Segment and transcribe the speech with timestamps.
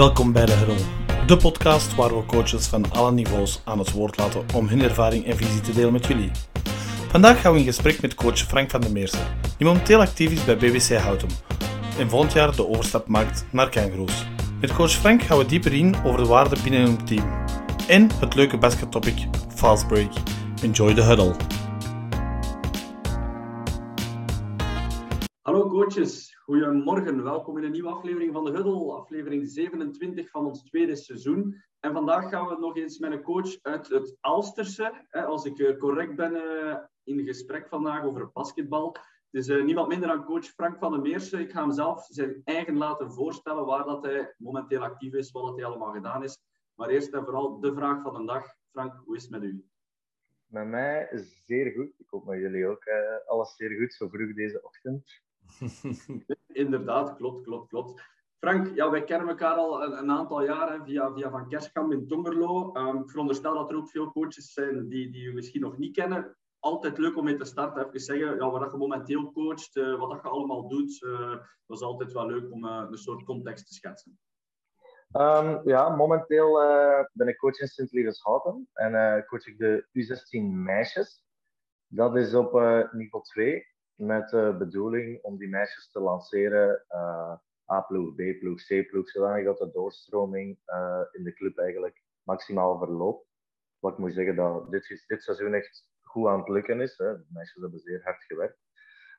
[0.00, 0.84] Welkom bij de Huddle,
[1.26, 5.24] de podcast waar we coaches van alle niveaus aan het woord laten om hun ervaring
[5.24, 6.30] en visie te delen met jullie.
[7.08, 9.26] Vandaag gaan we in gesprek met coach Frank van der Meersen,
[9.56, 11.28] die momenteel actief is bij BBC Houten
[11.98, 14.26] en volgend jaar de overstap maakt naar Kangaroos.
[14.60, 17.44] Met coach Frank gaan we dieper in over de waarden binnen een team
[17.88, 20.12] en het leuke baskettopic Fast Break.
[20.62, 21.34] Enjoy the Huddle.
[25.42, 27.22] Hallo coaches, goedemorgen.
[27.22, 31.62] Welkom in een nieuwe aflevering van de Huddle, aflevering 27 van ons tweede seizoen.
[31.80, 35.78] En vandaag gaan we nog eens met een coach uit het Alsterse, als ik eh,
[35.78, 38.96] correct ben eh, in gesprek vandaag over basketbal.
[39.30, 41.40] Het is uh, niemand minder dan coach Frank van der Meersen.
[41.40, 45.56] Ik ga hem zelf zijn eigen laten voorstellen waar dat hij momenteel actief is, wat
[45.56, 46.38] hij allemaal gedaan is.
[46.74, 48.44] Maar eerst en vooral de vraag van de dag.
[48.70, 49.64] Frank, hoe is het met u?
[50.46, 51.08] Met mij
[51.44, 51.92] zeer goed.
[51.98, 52.84] Ik hoop met jullie ook
[53.26, 55.20] alles zeer goed, zo vroeg deze ochtend.
[56.64, 58.02] Inderdaad, klopt, klopt, klopt.
[58.40, 62.74] Frank, ja, wij kennen elkaar al een, aantal jaren via, via Van Kerskamp in Tongerlo.
[62.74, 65.96] Um, ik veronderstel dat er ook veel coaches zijn die, die je misschien nog niet
[65.96, 66.36] kennen.
[66.58, 67.86] Altijd leuk om mee te starten.
[67.86, 71.02] Even zeggen ja, wat je momenteel coacht, uh, wat je allemaal doet.
[71.02, 71.30] Uh,
[71.66, 74.18] dat is altijd wel leuk om uh, een soort context te schetsen.
[75.12, 76.52] Um, ja, momenteel
[77.12, 81.24] ben ik coach in Sint-Lievenshouten en coach ik de U16 meisjes.
[81.86, 82.52] Dat is op
[82.92, 83.66] niveau 2
[84.00, 86.84] met de bedoeling om die meisjes te lanceren.
[86.88, 87.34] Uh,
[87.72, 93.26] A-ploeg, B-ploeg, C-ploeg, zodanig dat de doorstroming uh, in de club eigenlijk maximaal verloopt.
[93.78, 96.98] Wat ik moet zeggen dat dit, dit seizoen echt goed aan het lukken is.
[96.98, 97.16] Hè.
[97.16, 98.58] De meisjes hebben zeer hard gewerkt.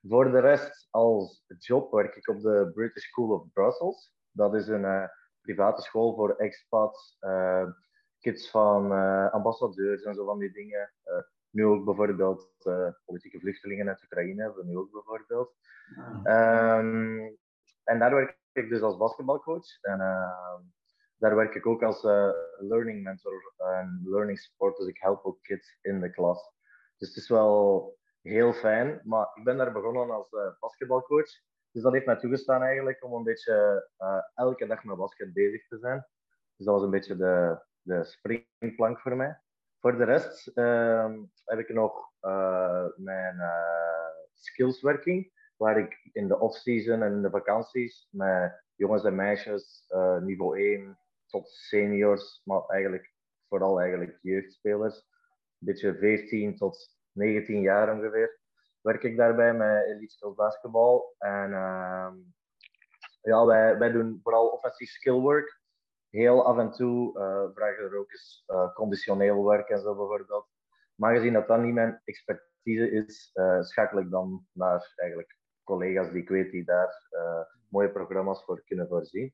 [0.01, 4.13] Voor de rest, als job werk ik op de British School of Brussels.
[4.31, 5.09] Dat is een
[5.41, 7.17] private school voor expats,
[8.19, 8.91] kids van
[9.31, 10.93] ambassadeurs en zo van die dingen
[11.51, 15.53] nu ook bijvoorbeeld uh, politieke vluchtelingen uit Oekraïne hebben we nu ook bijvoorbeeld.
[16.23, 16.77] Ah.
[16.77, 17.37] Um,
[17.83, 19.81] en daar werk ik dus als basketbalcoach.
[19.81, 20.59] En uh,
[21.17, 24.77] daar werk ik ook als uh, learning mentor en learning support.
[24.77, 26.53] Dus ik help ook kids in de klas.
[26.97, 29.01] Dus het is wel heel fijn.
[29.03, 31.29] Maar ik ben daar begonnen als basketbalcoach.
[31.71, 33.87] Dus dat heeft mij toegestaan eigenlijk om een beetje
[34.33, 36.07] elke dag met basket bezig te zijn.
[36.55, 39.41] Dus dat was een beetje de, de springplank voor mij.
[39.81, 41.13] Voor de rest uh,
[41.45, 47.29] heb ik nog uh, mijn uh, skillswerking, waar ik in de off-season en in de
[47.29, 50.97] vakanties met jongens en meisjes uh, niveau 1
[51.27, 53.13] tot seniors, maar eigenlijk
[53.47, 58.39] vooral eigenlijk jeugdspelers, een beetje 14 tot 19 jaar ongeveer,
[58.81, 61.15] werk ik daarbij met Elite Skills Basketbal.
[61.17, 62.15] En ehm,
[63.21, 65.60] ja, wij, wij doen vooral offensief skillwork
[66.11, 70.47] heel af en toe uh, vragen er ook eens uh, conditioneel werk en zo bijvoorbeeld.
[70.95, 76.11] Maar gezien dat dat niet mijn expertise is, uh, schakel ik dan naar eigenlijk collega's
[76.11, 77.09] die ik weet die daar
[77.69, 79.33] mooie programma's voor kunnen voorzien.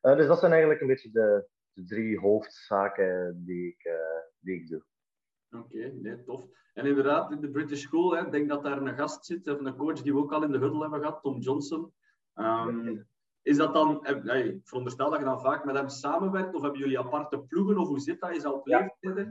[0.00, 3.90] dus dat zijn eigenlijk een beetje de, de drie hoofdzaken die ik,
[4.38, 4.84] die ik doe.
[5.50, 6.46] Oké, okay, nee, tof.
[6.74, 9.76] En inderdaad, in de British School, ik denk dat daar een gast zit, of een
[9.76, 11.92] coach die we ook al in de huddle hebben gehad, Tom Johnson.
[12.34, 13.08] Um,
[13.42, 16.80] is dat dan, eh, ik veronderstel dat je dan vaak met hem samenwerkt, of hebben
[16.80, 18.30] jullie aparte ploegen, of hoe zit dat?
[18.30, 19.26] Is dat op ja, dus,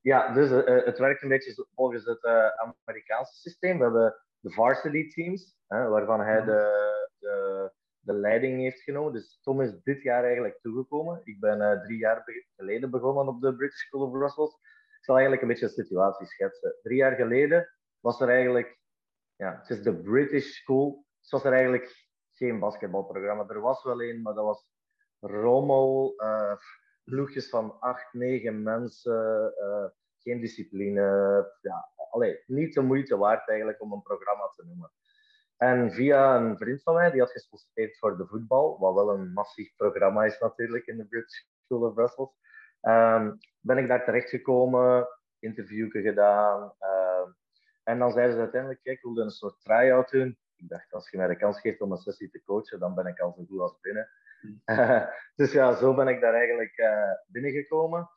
[0.00, 3.76] ja, dus uh, het werkt een beetje volgens het uh, Amerikaanse systeem.
[3.76, 6.70] We hebben de varsity teams, hè, waarvan hij de,
[7.18, 9.12] de, de, leiding heeft genomen.
[9.12, 11.20] Dus Tom is dit jaar eigenlijk toegekomen.
[11.24, 12.24] Ik ben drie jaar
[12.56, 14.54] geleden begonnen op de British School of Brussels.
[14.98, 16.74] Ik zal eigenlijk een beetje een situatie schetsen.
[16.82, 18.78] Drie jaar geleden was er eigenlijk,
[19.36, 22.03] ja, het is de British School, dus was er eigenlijk
[22.44, 23.48] geen basketbalprogramma.
[23.48, 24.66] Er was wel één, maar dat was
[25.20, 26.56] rommel, uh,
[27.04, 29.86] ploegjes van acht, negen mensen, uh,
[30.18, 31.00] geen discipline.
[31.60, 34.92] Ja, allee, niet de moeite waard eigenlijk om een programma te noemen.
[35.56, 39.32] En via een vriend van mij, die had gesolliciteerd voor de voetbal, wat wel een
[39.32, 42.30] massief programma is natuurlijk in de British School of Brussels,
[42.82, 46.74] um, ben ik daar terechtgekomen, interviewken gedaan.
[46.80, 47.32] Uh,
[47.82, 51.10] en dan zeiden ze uiteindelijk, kijk, we willen een soort try-out doen ik dacht, als
[51.10, 53.44] je mij de kans geeft om een sessie te coachen, dan ben ik al zo
[53.44, 54.08] goed als binnen.
[54.66, 55.06] Uh,
[55.36, 58.10] dus ja, zo ben ik daar eigenlijk uh, binnengekomen.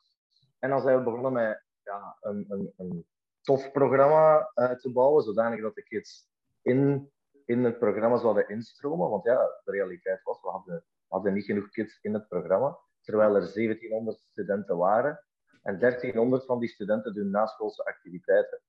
[0.58, 3.06] En dan zijn we begonnen met ja, een, een, een
[3.40, 6.28] tof programma uh, te bouwen, zodanig dat de kids
[6.62, 7.10] in,
[7.44, 9.10] in het programma zouden instromen.
[9.10, 12.78] Want ja, de realiteit was, we hadden, we hadden niet genoeg kids in het programma,
[13.00, 15.24] terwijl er 1700 studenten waren.
[15.62, 18.60] En 1300 van die studenten doen naschoolse activiteiten.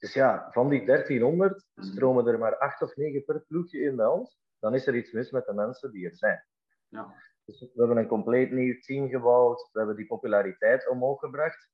[0.00, 4.06] Dus ja, van die 1300 stromen er maar 8 of 9 per ploegje in bij
[4.06, 4.38] ons.
[4.58, 6.44] Dan is er iets mis met de mensen die er zijn.
[6.88, 7.14] Ja.
[7.44, 9.68] Dus we hebben een compleet nieuw team gebouwd.
[9.72, 11.70] We hebben die populariteit omhoog gebracht.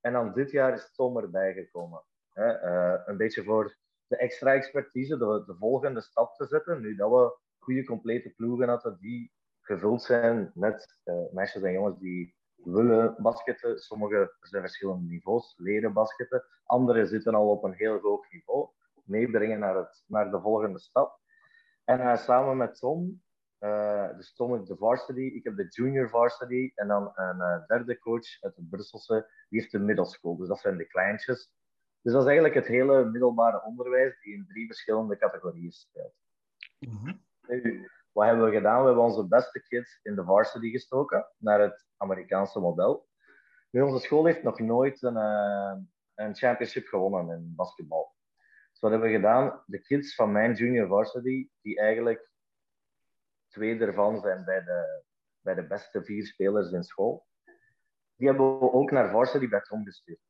[0.00, 2.04] En dan dit jaar is Tom erbij gekomen.
[2.32, 2.64] Hè?
[2.64, 6.80] Uh, een beetje voor de extra expertise, de, de volgende stap te zetten.
[6.80, 11.00] Nu dat we goede complete ploegen hadden die gevuld zijn met
[11.32, 12.34] meisjes en jongens die
[12.64, 13.78] willen basketten.
[13.78, 16.44] Sommige zijn verschillende niveaus, leren basketten.
[16.64, 18.68] Anderen zitten al op een heel hoog niveau.
[19.04, 21.18] Meebrengen naar, het, naar de volgende stap.
[21.84, 23.22] En samen met Tom
[23.60, 27.66] uh, dus Tom heeft de varsity, ik heb de junior varsity en dan een uh,
[27.66, 30.36] derde coach uit het Brusselse, die heeft de middle school.
[30.36, 31.52] Dus dat zijn de kleintjes.
[32.02, 36.14] Dus dat is eigenlijk het hele middelbare onderwijs die in drie verschillende categorieën speelt.
[36.78, 38.80] Mm Nu, wat hebben we gedaan?
[38.80, 43.08] We hebben onze beste kids in de varsity gestoken, naar het Amerikaanse model.
[43.70, 45.74] Nu, onze school heeft nog nooit een, uh,
[46.14, 48.14] een championship gewonnen in basketbal.
[48.70, 49.62] Dus wat hebben we gedaan?
[49.66, 52.30] De kids van mijn junior varsity, die eigenlijk
[53.48, 55.02] twee ervan zijn bij de,
[55.40, 57.26] bij de beste vier spelers in school.
[58.16, 60.20] Die hebben we ook naar varsity Tom gestuurd.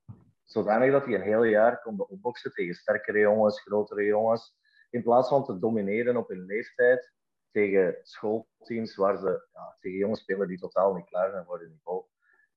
[0.45, 4.59] Zodanig dat die een heel jaar konden opboksen tegen sterkere jongens, grotere jongens.
[4.91, 7.13] In plaats van te domineren op hun leeftijd
[7.51, 11.71] tegen schoolteams waar ze ja, tegen jongens spelen die totaal niet klaar zijn voor het
[11.71, 12.05] niveau.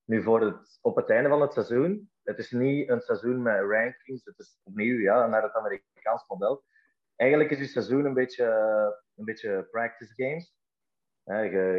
[0.04, 3.60] Nu, voor het, op het einde van het seizoen, het is niet een seizoen met
[3.60, 6.64] rankings, het is opnieuw ja, naar het Amerikaans model.
[7.16, 8.44] Eigenlijk is het seizoen een beetje,
[9.14, 10.54] een beetje practice games.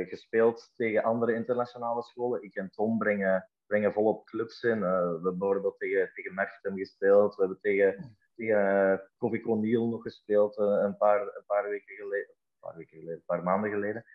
[0.09, 2.43] Gespeeld tegen andere internationale scholen.
[2.43, 4.77] Ik en Tom brengen, brengen volop clubs in.
[4.77, 7.35] Uh, we hebben bijvoorbeeld tegen, tegen Merchtem gespeeld.
[7.35, 11.95] We hebben tegen, tegen uh, Kovic O'Neill nog gespeeld uh, een, paar, een paar weken
[11.95, 12.35] geleden.
[12.65, 14.05] Een paar, weken geleden, een paar maanden geleden.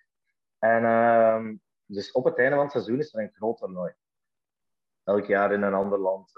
[0.58, 1.54] En uh,
[1.86, 3.92] dus op het einde van het seizoen is er een groot toernooi.
[5.04, 6.32] Elk jaar in een ander land.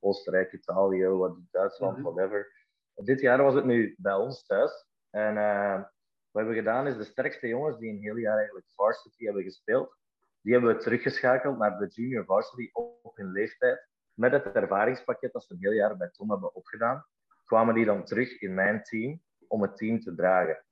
[0.00, 2.02] Oostenrijk, Italië, wat, Duitsland, -hmm.
[2.02, 2.52] whatever.
[2.94, 4.86] Dit jaar was het nu bij ons thuis.
[5.10, 5.84] En wat
[6.30, 9.96] we hebben gedaan is de sterkste jongens die een heel jaar eigenlijk varsity hebben gespeeld,
[10.40, 13.88] die hebben we teruggeschakeld naar de junior varsity op hun leeftijd.
[14.12, 17.06] Met het ervaringspakket dat ze een heel jaar bij Tom hebben opgedaan,
[17.44, 20.65] kwamen die dan terug in mijn team om het team te dragen.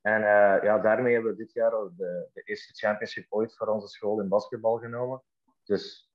[0.00, 3.88] En uh, ja, daarmee hebben we dit jaar de, de, eerste championship ooit voor onze
[3.88, 5.22] school in basketbal genomen.
[5.64, 6.10] Dus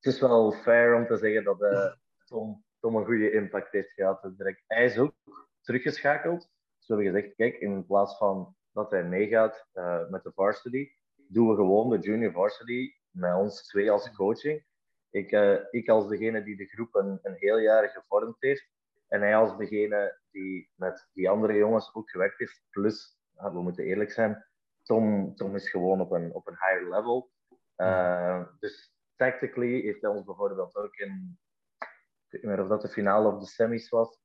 [0.00, 1.92] het is wel fair om te zeggen dat uh,
[2.24, 4.30] Tom, Tom een goede impact heeft gehad.
[4.66, 5.14] Hij is ook
[5.60, 6.50] teruggeschakeld
[6.96, 10.88] we hebben gezegd, kijk, in plaats van dat hij meegaat uh, met de varsity,
[11.28, 14.64] doen we gewoon de junior varsity met ons twee als coaching.
[15.10, 15.30] Ik,
[15.70, 18.68] ik als degene die de groep een, een heel jaar gevormd heeft.
[19.10, 22.62] En hij als degene die met die andere jongens ook gewerkt heeft.
[22.70, 24.46] Plus, we moeten eerlijk zijn,
[24.82, 27.30] Tom, Tom is gewoon op een, op een higher level.
[27.76, 31.38] Uh, dus tactically heeft hij ons bijvoorbeeld ook in,
[31.78, 31.86] ik
[32.28, 34.20] weet niet meer of dat de finale of de semis was,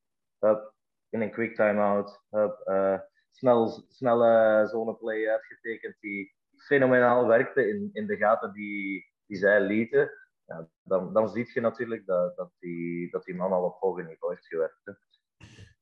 [1.10, 2.22] in een quick timeout.
[2.32, 3.00] Uh,
[3.32, 10.12] snel, snelle zoneplay uitgetekend die fenomenaal werkte in, in de gaten die, die zij lieten.
[10.46, 14.06] Ja, dan, dan zie je natuurlijk dat, dat, die, dat die man al op hoger
[14.06, 14.82] niveau heeft gewerkt.
[14.84, 14.94] Hè.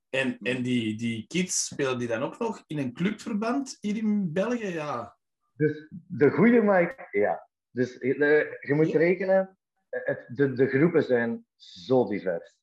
[0.10, 4.33] En, en die, die kids spelen die dan ook nog in een clubverband hier in
[4.33, 4.68] België?
[4.68, 5.18] Ja.
[5.56, 7.48] Dus de goede Mike, ja.
[7.69, 9.57] Dus je, eh, je moet rekenen,
[9.89, 12.56] het, de, de groepen zijn zo divers.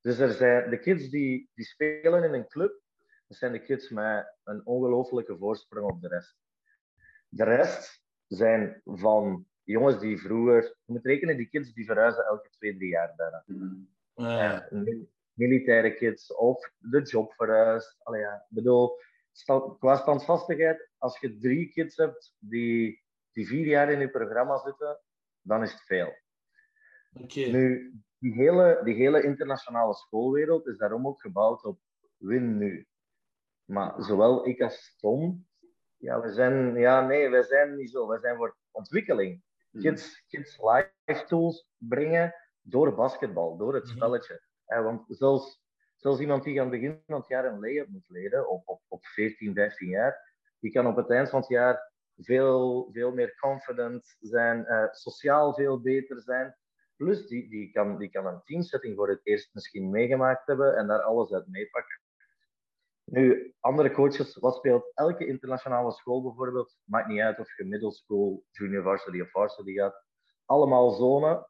[0.00, 2.80] Dus er zijn de kids die, die spelen in een club,
[3.26, 6.36] dat zijn de kids met een ongelofelijke voorsprong op de rest.
[7.28, 12.48] De rest zijn van jongens die vroeger, je moet rekenen, die kids die verhuizen elke
[12.50, 13.44] twee, drie jaar bijna.
[15.32, 17.96] Militaire kids of de job verhuist.
[18.02, 18.34] Allee, ja.
[18.34, 18.98] Ik bedoel,
[19.78, 23.02] qua standvastigheid, als je drie kids hebt die,
[23.32, 25.00] die vier jaar in je programma zitten,
[25.40, 26.14] dan is het veel.
[27.12, 27.50] Okay.
[27.50, 31.80] Nu, die hele, die hele internationale schoolwereld is daarom ook gebouwd op
[32.16, 32.86] win nu.
[33.64, 35.46] Maar zowel ik als Tom,
[35.96, 38.06] ja, we zijn, ja, nee, wij zijn niet zo.
[38.06, 39.42] Wij zijn voor ontwikkeling.
[39.74, 39.82] Hmm.
[39.82, 43.96] Kids, kids life tools brengen door basketbal, door het hmm.
[43.96, 44.42] spelletje.
[44.66, 45.62] want zelfs,
[45.96, 48.80] zelfs iemand die aan het begin van het jaar een layup moet leren, op, op,
[48.88, 53.36] op 14, 15 jaar, die kan op het eind van het jaar veel, veel meer
[53.40, 56.56] confident zijn, uh, sociaal veel beter zijn.
[56.96, 60.86] Plus, die, die, kan, die kan een teamsetting voor het eerst misschien meegemaakt hebben en
[60.86, 62.00] daar alles uit meepakken.
[63.04, 66.76] Nu, andere coaches, wat speelt elke internationale school bijvoorbeeld?
[66.84, 70.04] Maakt niet uit of je middle school, junior varsity of varsity gaat.
[70.44, 71.48] Allemaal zone.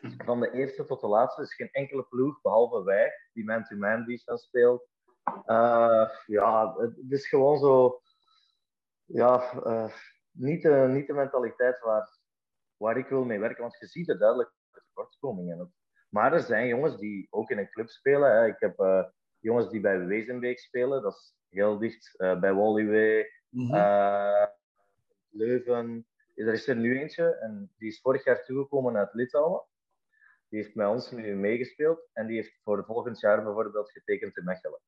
[0.00, 4.44] Van de eerste tot de laatste is geen enkele ploeg, behalve wij, die man-to-man defense
[4.44, 4.88] speelt.
[5.46, 8.00] Uh, ja, het is gewoon zo...
[9.04, 9.92] Ja, uh,
[10.30, 12.18] niet, de, niet de mentaliteit waar,
[12.76, 13.62] waar ik wil mee werken.
[13.62, 15.74] Want je ziet er duidelijk tekortkomingen.
[16.08, 18.32] Maar er zijn jongens die ook in een club spelen.
[18.32, 18.46] Hè.
[18.46, 19.04] Ik heb uh,
[19.40, 22.14] jongens die bij Wezenbeek spelen, dat is heel dicht.
[22.18, 23.74] Uh, bij Wallyway, mm -hmm.
[23.74, 24.46] uh,
[25.30, 26.06] Leuven.
[26.34, 29.62] Er is er nu eentje en die is vorig jaar toegekomen uit Litouwen.
[30.48, 34.44] Die heeft met ons nu meegespeeld en die heeft voor volgend jaar bijvoorbeeld getekend in
[34.44, 34.80] Mechelen.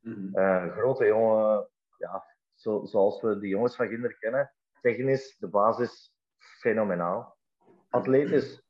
[0.00, 0.70] Mm -hmm.
[0.70, 4.52] grote jongen, ja, zo, zoals we de jongens van Ginder kennen.
[4.80, 7.36] Technisch, de basis, fenomenaal.
[7.90, 8.62] Atletisch,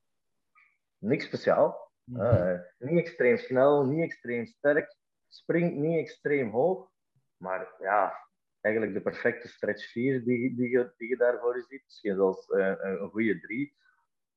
[0.99, 1.84] niks speciaal.
[2.13, 4.97] Uh, niet extreem snel, niet extreem sterk.
[5.29, 6.91] Springt niet extreem hoog.
[7.37, 8.29] Maar ja,
[8.61, 11.83] eigenlijk de perfecte stretch 4 die, die, je, die je daarvoor ziet.
[11.85, 13.77] Misschien zelfs uh, een goede 3.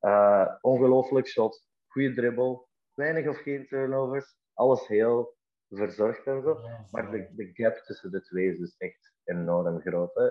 [0.02, 4.36] Uh, ongelooflijk shot, goede dribbel, weinig of geen turnovers.
[4.54, 5.38] Alles heel
[5.70, 6.60] verzorgd en zo.
[6.92, 10.14] Maar de, de gap tussen de twee is dus echt enorm groot.
[10.14, 10.30] Hè.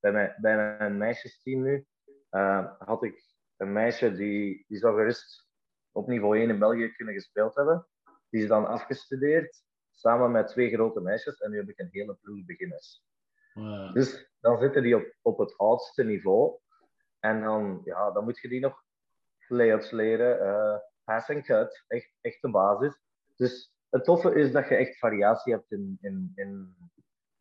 [0.00, 1.86] Bij, mijn, bij mijn meisjesteam nu
[2.78, 3.22] had ik
[3.56, 5.49] een meisje die, die zou gerust
[5.92, 7.86] op niveau 1 in België kunnen gespeeld hebben.
[8.30, 11.40] Die is dan afgestudeerd, samen met twee grote meisjes.
[11.40, 13.04] En nu heb ik een hele ploeg beginners.
[13.52, 13.94] Wow.
[13.94, 16.58] Dus dan zitten die op, op het oudste niveau.
[17.20, 18.84] En dan, ja, dan moet je die nog
[19.48, 23.00] layups leren, uh, pass en cut, echt, echt de basis.
[23.36, 26.76] Dus het toffe is dat je echt variatie hebt in, in, in,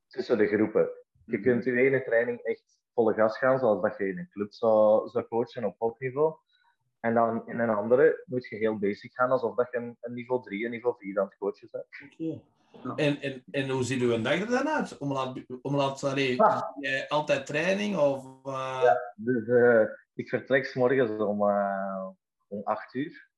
[0.08, 0.90] tussen de groepen.
[1.26, 1.42] Je mhm.
[1.42, 5.10] kunt je ene training echt volle gas gaan, zoals dat je in een club zou,
[5.10, 6.36] zou coachen op hoogniveau.
[7.00, 10.14] En dan in een andere moet je heel basic gaan, alsof dat je een, een
[10.14, 11.86] niveau 3 en niveau 4 aan het coachen bent.
[12.14, 12.42] Okay.
[12.96, 14.98] En, en, en hoe ziet uw dag er dan uit?
[14.98, 16.62] Om laat, om laat allee, ah.
[17.08, 17.98] altijd training?
[17.98, 18.80] Of, uh...
[18.84, 22.10] Ja, dus uh, ik vertrek s morgens om, uh,
[22.48, 23.30] om 8 uur.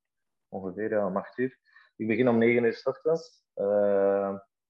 [0.49, 1.59] Ongeveer om 8 uur.
[1.95, 3.43] Ik begin om 9 uur s ochtends.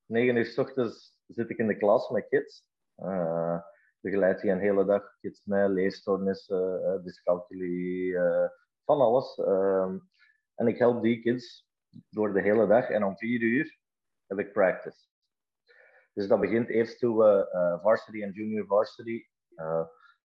[0.05, 2.65] 9 uur s ochtends zit ik in de klas met kids
[4.01, 8.48] begeleid die een hele dag kids met leesstoornissen, uh, dyscalculie, uh,
[9.00, 9.38] alles.
[9.38, 9.98] Ehm,
[10.55, 11.67] en ik help die kids
[12.10, 13.79] door de hele dag en om vier uur
[14.27, 15.10] heb ik practice.
[16.13, 19.25] Dus dat begint eerst toen we uh, varsity en junior varsity.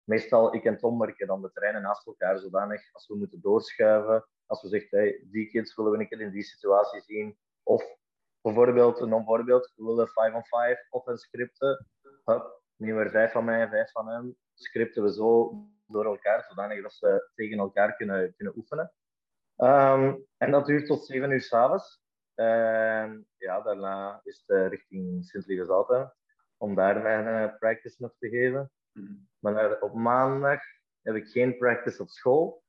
[0.04, 4.26] meestal, ik en Tom werken dan de terreinen naast elkaar zodanig als we moeten doorschuiven.
[4.46, 7.38] Als we zeggen, hey, die kids willen we een keer in die situatie zien.
[7.62, 7.84] Of
[8.40, 11.86] bijvoorbeeld, een voorbeeld, we willen 5 on 5 of een scripten.
[12.24, 14.36] Hup, weer vijf van mij vijf van hem.
[14.54, 15.52] Scripten we zo
[15.86, 18.92] door elkaar, zodanig dat ze tegen elkaar kunnen, kunnen oefenen.
[19.56, 22.02] Um, en dat duurt tot zeven uur s'avonds.
[22.34, 26.12] En ja, daarna is het richting Sint-Lievens
[26.56, 28.70] om daar mijn uh, practice nog te geven.
[28.92, 29.28] Mm.
[29.38, 30.60] Maar op maandag
[31.02, 32.62] heb ik geen practice op school.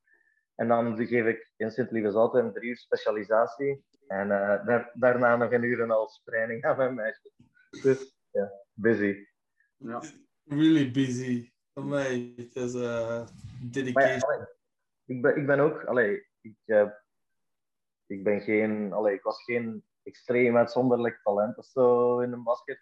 [0.54, 3.84] En dan geef ik in Sint-Lievens een drie uur specialisatie.
[4.06, 7.30] En uh, daar, daarna nog een uur en half training aan mijn meisje.
[7.82, 9.26] Dus ja, busy.
[9.76, 10.02] Ja.
[10.44, 11.52] Really busy.
[11.84, 13.26] Mij, het is uh,
[13.62, 14.46] dedication.
[15.04, 16.90] ik, ben, ik ben ook, allee, ik, uh,
[18.06, 22.76] ik ben geen, allee, ik was geen extreem uitzonderlijk talent of zo in een basket.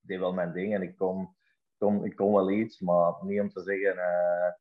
[0.00, 1.36] Ik deed wel mijn ding en ik kon,
[1.78, 4.52] kon, ik kon wel iets, maar niet om te zeggen uh,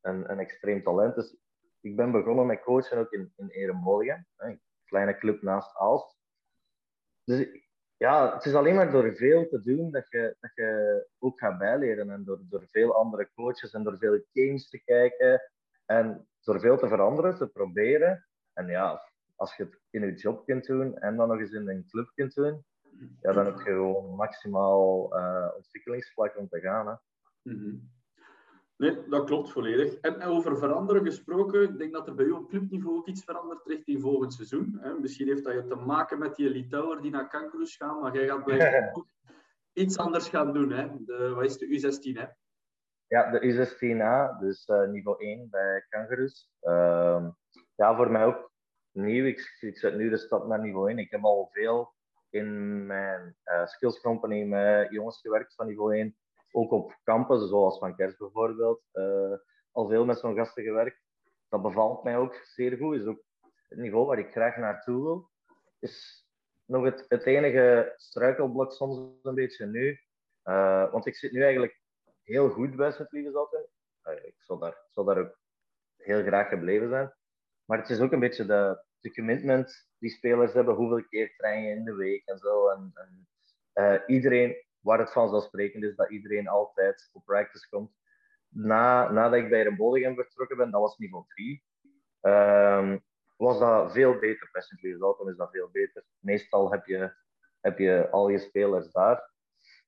[0.00, 1.14] een, een extreem talent.
[1.14, 1.36] Dus
[1.80, 6.18] ik ben begonnen met coachen ook in, in Eremolgen, een kleine club naast Aalst.
[7.24, 7.65] Dus
[7.96, 11.58] ja, het is alleen maar door veel te doen dat je, dat je ook gaat
[11.58, 12.10] bijleren.
[12.10, 15.42] En door, door veel andere coaches en door veel games te kijken.
[15.86, 18.26] En door veel te veranderen, te proberen.
[18.52, 19.02] En ja,
[19.34, 22.10] als je het in je job kunt doen en dan nog eens in een club
[22.14, 22.64] kunt doen,
[23.20, 26.86] ja, dan heb je gewoon maximaal uh, ontwikkelingsvlak om te gaan.
[26.86, 26.94] Hè.
[27.52, 27.94] Mm
[28.76, 29.94] Nee, dat klopt volledig.
[29.94, 33.66] En over veranderen gesproken, ik denk dat er bij u op clubniveau ook iets verandert
[33.66, 34.80] richting volgend seizoen.
[35.00, 38.26] Misschien heeft dat je te maken met die Litouwer die naar Kangaroos gaan, maar jij
[38.26, 38.92] gaat bij
[39.72, 40.70] iets anders gaan doen.
[40.70, 40.88] Hè?
[41.04, 42.18] De, wat is de U16?
[42.20, 42.26] Hè?
[43.06, 46.50] Ja, de U16A, dus uh, niveau 1 bij Kangaroos.
[46.62, 47.28] Uh,
[47.74, 48.52] ja, voor mij ook
[48.92, 49.24] nieuw.
[49.24, 50.98] Ik, ik zet nu de stap naar niveau 1.
[50.98, 51.94] Ik heb al veel
[52.30, 56.16] in mijn uh, skills company met jongens gewerkt van niveau 1
[56.56, 59.34] ook op kampen, zoals Van Kers bijvoorbeeld, uh,
[59.72, 61.00] al veel met zo'n gasten gewerkt.
[61.48, 62.96] Dat bevalt mij ook zeer goed.
[62.96, 63.22] Is ook
[63.68, 65.30] het niveau waar ik graag naartoe wil.
[65.78, 66.26] Is
[66.64, 70.00] nog het, het enige struikelblok soms een beetje nu.
[70.44, 71.80] Uh, want ik zit nu eigenlijk
[72.22, 73.68] heel goed bij sint lieve.
[74.04, 75.38] Uh, ik, zal daar, zal daar ook
[75.96, 77.14] heel graag gebleven zijn.
[77.64, 80.74] Maar het is ook een beetje de, de commitment die spelers hebben.
[80.74, 82.68] Hoeveel keer train je in de week en zo.
[82.68, 87.90] En, en iedereen, waar het vanzelfsprekend is dat iedereen altijd op practice komt.
[88.48, 91.62] Na, nadat ik bij Remboligem vertrokken ben, dat was niveau 3,
[92.20, 92.98] um, ehm,
[93.36, 94.48] was dat veel beter.
[94.52, 96.04] Sint is dat veel beter.
[96.18, 97.14] Meestal heb je,
[97.60, 99.30] heb je al je spelers daar.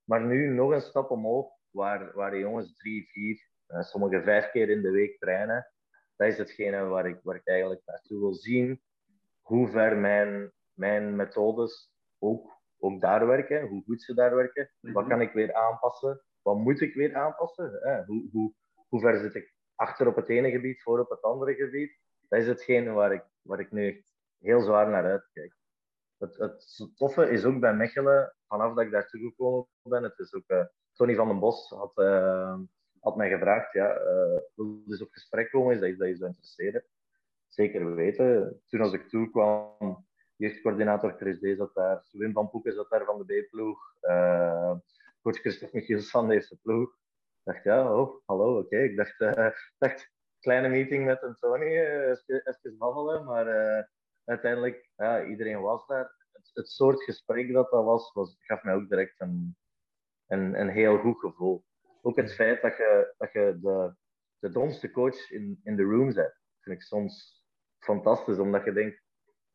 [0.03, 4.51] Maar nu nog een stap omhoog, waar, waar de jongens drie, vier, uh, sommigen vijf
[4.51, 5.71] keer in de week trainen.
[6.15, 8.81] Dat is hetgene waar ik, waar ik eigenlijk naartoe wil zien.
[9.41, 14.71] Hoe ver mijn, mijn methodes ook ook daar werken, hoe goed ze daar werken.
[14.79, 15.09] Wat mhm.
[15.09, 16.21] kan ik weer aanpassen?
[16.41, 17.81] Wat moet ik weer aanpassen?
[17.81, 18.53] Eh, hoe, hoe,
[18.87, 21.97] hoe ver zit ik achter op het ene gebied, voor op het andere gebied?
[22.27, 25.57] Dat is hetgeen waar ik, waar ik nu echt heel zwaar naar uitkijk.
[26.17, 30.33] het, het toffe is ook bij Mechelen, vanaf dat ik daar toegekomen ben, het is
[30.33, 32.59] ook, uh, Tony van den Bos had, uh,
[32.99, 36.15] had mij gevraagd, ja, uh, wil dus op gesprek komen, is dat, is dat je
[36.15, 36.85] zou interesseren?
[37.47, 38.61] Zeker weten.
[38.67, 40.07] Toen als ik toekwam,
[40.39, 43.79] jeugdcoördinator Chris D zat daar, Wim van Poeken zat daar van de B-ploeg,
[45.21, 46.89] coach Christophe Michiels van de eerste ploeg.
[46.89, 48.77] Ik dacht, ja, oh, hallo, oké.
[48.77, 49.19] Ik dacht,
[49.77, 53.47] dacht, kleine meeting met een Tony, even babbelen, maar
[54.25, 56.17] uiteindelijk, ja, iedereen was daar.
[56.53, 59.57] Het, soort gesprek dat dat was, was gaf mij ook direct een,
[60.27, 61.63] een, een heel goed gevoel.
[62.01, 63.95] Ook het feit dat je, dat je de,
[64.39, 67.43] de domste coach in, in de room bent, vind ik soms
[67.79, 69.01] fantastisch, omdat je denkt,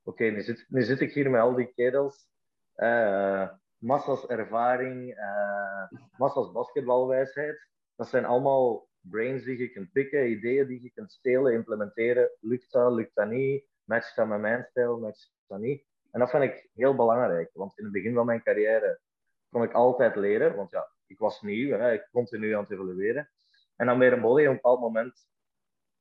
[0.05, 2.29] oké, nu, zit, zit ik hier met al die kerels,
[2.77, 7.69] uh, massas ervaring, uh, massas basketbalwijsheid.
[7.97, 12.31] Dat zijn allemaal brains die je kunt pikken, ideeën die je kunt stelen, implementeren.
[12.41, 13.65] Lukt dat, lukt dat niet?
[13.85, 15.85] matcht dat met mijn stijl, matcht dat niet.
[16.11, 19.01] En dat vind ik heel belangrijk, want in het begin van mijn carrière
[19.49, 23.31] kon ik altijd leren, want ja, ik was nieuw, hè, ik continu aan het evolueren.
[23.77, 25.29] En dan bij een body, op een bepaald moment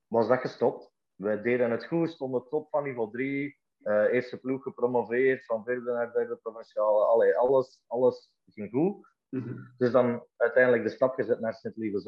[0.08, 0.92] was dat gestopt.
[1.16, 5.64] We deden het goed, stonden top van niveau 3, uh, eh, eerste ploeg gepromoveerd, van
[5.64, 9.08] vierde naar derde provinciale, Allee, alles, alles ging goed.
[9.30, 9.56] Mhm.
[9.78, 12.00] Dus dan uiteindelijk de stap gezet naar Sint-Lieve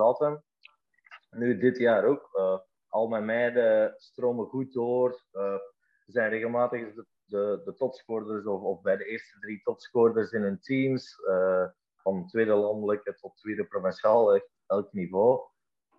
[1.30, 2.30] Nu dit jaar ook.
[2.34, 5.22] Uh, al mijn meiden stromen goed door.
[5.34, 5.56] Uh,
[6.06, 11.16] zijn regelmatig de, de, of, of, bij de eerste drie topscorers in hun teams.
[11.96, 15.40] Van tweede landelijke tot tweede provinciaal, elk niveau.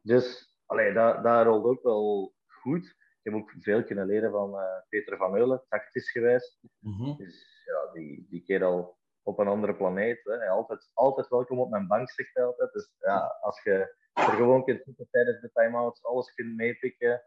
[0.03, 2.97] Dus allee, dat, dat rolt ook wel goed.
[3.27, 6.61] Ik heb ook veel kunnen leren van uh, Peter van Meulen, tactisch geweest.
[6.79, 10.25] Mm Dus ja, die, die keer al op een andere planeet.
[10.25, 10.49] Hè.
[10.49, 12.73] Altijd, altijd welkom op mijn bank, zegt hij altijd.
[12.73, 17.23] Dus ja, als je er gewoon kunt zitten tijdens de time-outs, alles kunt meepikken,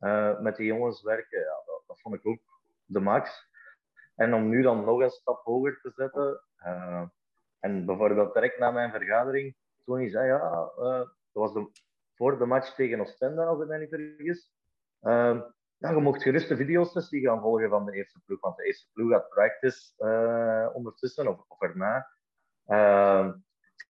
[0.00, 2.40] uh, met die jongens werken, ja, dat, dat, vond ik ook
[2.84, 3.48] de max.
[4.14, 7.04] En om nu dan nog een stap hoger te zetten, uh,
[7.60, 11.70] en bijvoorbeeld direct na mijn vergadering, Tony zei, ja, dat was de,
[12.14, 14.53] voor de match tegen Oostende, als ik me niet vergis,
[15.78, 18.88] ja, je mocht gerust de videosessie gaan volgen van de eerste ploeg, want de eerste
[18.92, 19.92] ploeg had practice
[20.74, 22.08] ondertussen, of, of erna.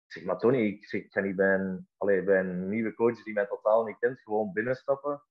[0.06, 1.88] Ik zeg, maar Tony, ik, zeg, ik ga niet bij een,
[2.24, 5.22] bij nieuwe coach die mij totaal niet kent, gewoon binnenstappen.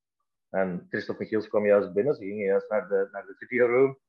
[0.50, 4.00] En Christophe Michiels kwam juist binnen, ze gingen juist naar de, naar de videoroom.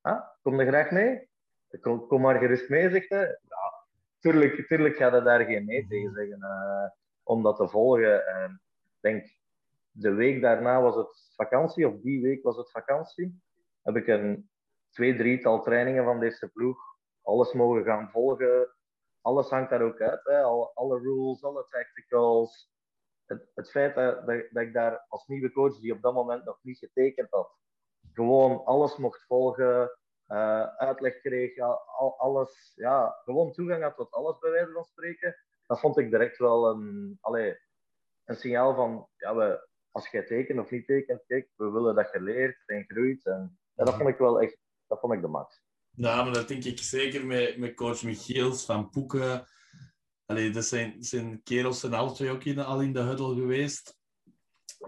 [0.00, 1.28] Ah, kom er graag mee?
[1.80, 3.38] Kom, kom maar gerust mee, zegt hij.
[3.48, 3.86] Ja,
[4.18, 6.90] tuurlijk, tuurlijk gaat hij daar geen nee tegen zeggen uh,
[7.22, 8.26] om dat te volgen.
[8.26, 9.39] En ik denk,
[10.00, 13.42] de week daarna was het vakantie, of die week was het vakantie.
[13.82, 14.50] Heb ik een
[14.90, 16.78] twee, drietal trainingen van deze ploeg
[17.22, 18.68] alles mogen gaan volgen
[19.20, 20.24] alles hangt daar ook uit.
[20.24, 20.42] Hè?
[20.42, 22.70] Alle, alle rules, alle tacticals.
[23.26, 26.58] Het, het feit dat, dat, ik daar als nieuwe coach, die op dat moment nog
[26.62, 27.56] niet getekend had,
[28.12, 34.38] gewoon alles mocht volgen, uh, uitleg kreeg, al, alles, ja, gewoon toegang had tot alles
[34.38, 35.36] bij wijze van spreken.
[35.66, 37.18] Dat vond ik direct wel een,
[38.24, 42.10] een signaal van, ja, we, als jij tekent of niet tekent, kijk, we willen dat
[42.12, 43.26] je leert en groeit.
[43.26, 45.62] En, en dat vond ik wel echt, dat vond ik de max.
[45.90, 49.46] Nou, maar dat denk ik zeker met, met coach Michiels van Poeken.
[50.26, 53.98] Allee, dat zijn, zijn kerels zijn alle twee ook in, al in de huddle geweest.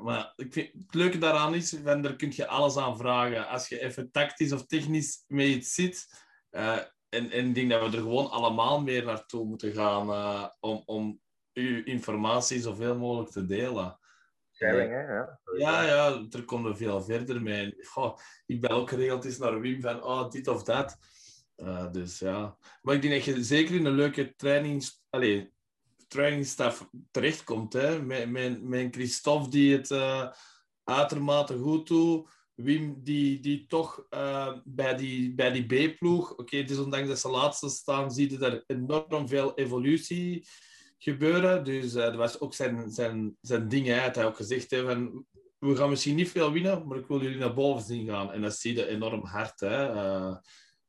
[0.00, 3.48] Maar ik vind, het leuke daaraan is, van, daar kun je alles aan vragen.
[3.48, 6.06] Als je even tactisch of technisch mee iets zit.
[6.50, 10.48] Uh, en, en ik denk dat we er gewoon allemaal meer naartoe moeten gaan uh,
[10.60, 11.20] om, om
[11.52, 13.98] uw informatie zoveel mogelijk te delen.
[14.62, 15.40] Ja.
[15.56, 17.74] Ja, ja, er komen veel verder mee.
[17.78, 20.96] Goh, ik bel ook geregeld eens naar Wim van oh, dit of dat.
[21.56, 22.56] Uh, dus ja.
[22.82, 25.46] Maar ik denk dat je zeker in een leuke trainings, allez,
[26.08, 27.72] trainingsstaf terechtkomt.
[27.72, 28.02] Hè?
[28.02, 30.28] Met, met, met Christophe die het uh,
[30.84, 32.28] uitermate goed doet.
[32.54, 37.18] Wim die, die toch uh, bij die, bij die B-ploeg, oké, okay, is ondanks dat
[37.18, 40.46] ze laatste staan, zie je er enorm veel evolutie
[41.02, 41.64] gebeuren.
[41.64, 43.86] Dus dat was ook zijn, zijn, zijn ding.
[43.86, 45.26] Hij had hij ook gezegd, hè, van,
[45.58, 48.32] we gaan misschien niet veel winnen, maar ik wil jullie naar boven zien gaan.
[48.32, 49.60] En dat zie je enorm hard.
[49.60, 49.94] Hè.
[49.94, 50.36] Uh,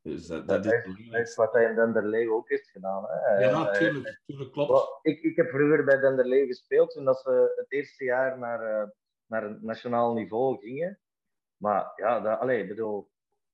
[0.02, 3.06] dus dat, dat, dat is, is, wat hij in Denderleeuw ook heeft gedaan.
[3.08, 3.40] Hè.
[3.40, 5.00] Ja, tuurlijk, uh, tuurlijk klopt.
[5.02, 8.90] Ik, ik heb vroeger bij Denderleeuw gespeeld toen dat ze het eerste jaar naar, uh,
[9.26, 11.00] naar het nationaal niveau gingen.
[11.58, 13.10] Maar ja, dat, allez, bedoel,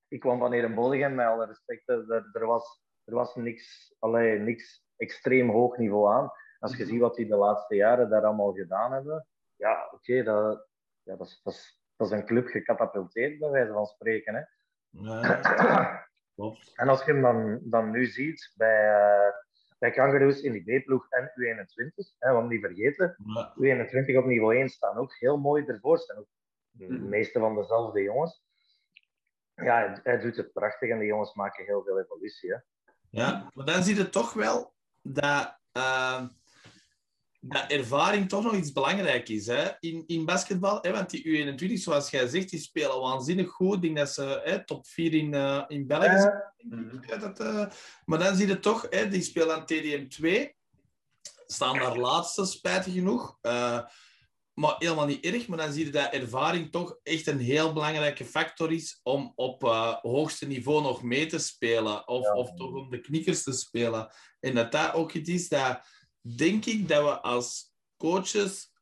[0.08, 1.90] ik kwam van Erenbolligem, met alle respect.
[1.90, 6.32] Er, er, was, er was niks, allez, niks extreem hoog niveau aan.
[6.60, 10.24] Als je ziet wat die de laatste jaren daar allemaal gedaan hebben, ja, oké, okay,
[10.24, 10.68] dat,
[11.04, 14.36] ja, dat, is, dat, is, dat is een club gecatapulteerd, bij wijze van spreken.
[14.36, 14.42] Hè.
[14.90, 16.72] Ja, klopt.
[16.76, 19.34] En als je hem dan, dan nu ziet bij, uh,
[19.80, 23.54] bij Kangaroos in die B-ploeg en U21, hè, want niet vergeten, ja.
[23.56, 26.00] U21 op niveau 1 staan ook heel mooi ervoor.
[26.00, 26.28] Zijn ook
[26.72, 27.10] de mm.
[27.10, 28.44] meeste van dezelfde jongens.
[29.56, 32.52] ja, hij, doet het prachtig en de jongens maken heel veel evolutie.
[32.52, 32.58] Hè?
[33.10, 36.28] Ja, maar dan zie je toch wel dat, uh,
[37.40, 39.70] dat ervaring toch nog iets belangrijk is hè?
[39.80, 40.80] In, in basketbal.
[40.82, 40.92] Hè?
[40.92, 43.76] Want die U21, zoals jij zegt, die spelen waanzinnig goed.
[43.76, 47.20] Ik denk dat ze hè, top 4 in, uh, in België zijn.
[47.20, 47.66] Dat, uh,
[48.06, 50.58] maar dan zie je toch, hè, die spelen aan TDM2.
[51.46, 53.38] Staan daar laatste, spijtig genoeg.
[53.42, 53.80] Uh,
[54.54, 55.48] maar helemaal niet erg.
[55.48, 59.64] Maar dan zie je dat ervaring toch echt een heel belangrijke factor is om op
[59.64, 62.08] uh, hoogste niveau nog mee te spelen.
[62.08, 62.34] Of, ja.
[62.34, 64.12] of toch om de knikkers te spelen.
[64.40, 65.82] En dat dat ook iets is dat,
[66.22, 68.74] denk ik, dat we als coaches...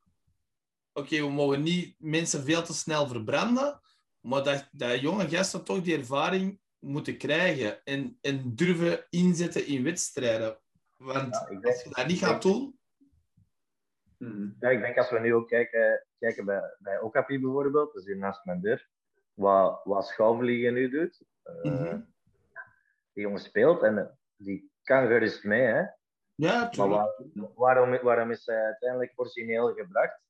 [0.94, 3.82] Oké, okay, we mogen niet mensen veel te snel verbranden.
[4.20, 7.84] Maar dat, dat jonge gasten toch die ervaring moeten krijgen.
[7.84, 10.60] En, en durven inzetten in wedstrijden.
[10.96, 12.78] Want ja, als je dat niet gaat doen
[14.18, 14.56] Mm.
[14.60, 18.18] Ja, ik denk als we nu ook kijken, kijken bij, bij Okapi bijvoorbeeld, dus hier
[18.18, 18.90] naast mijn deur,
[19.34, 21.24] wat, wat Schouwvliegen nu doet.
[21.46, 22.14] Uh, mm -hmm.
[23.14, 25.62] Die jongen speelt en die kan gerust mee.
[25.62, 25.84] Hè?
[26.40, 27.10] Ja, maar waar,
[27.56, 30.22] waarom, waarom is hij uiteindelijk origineel gebracht?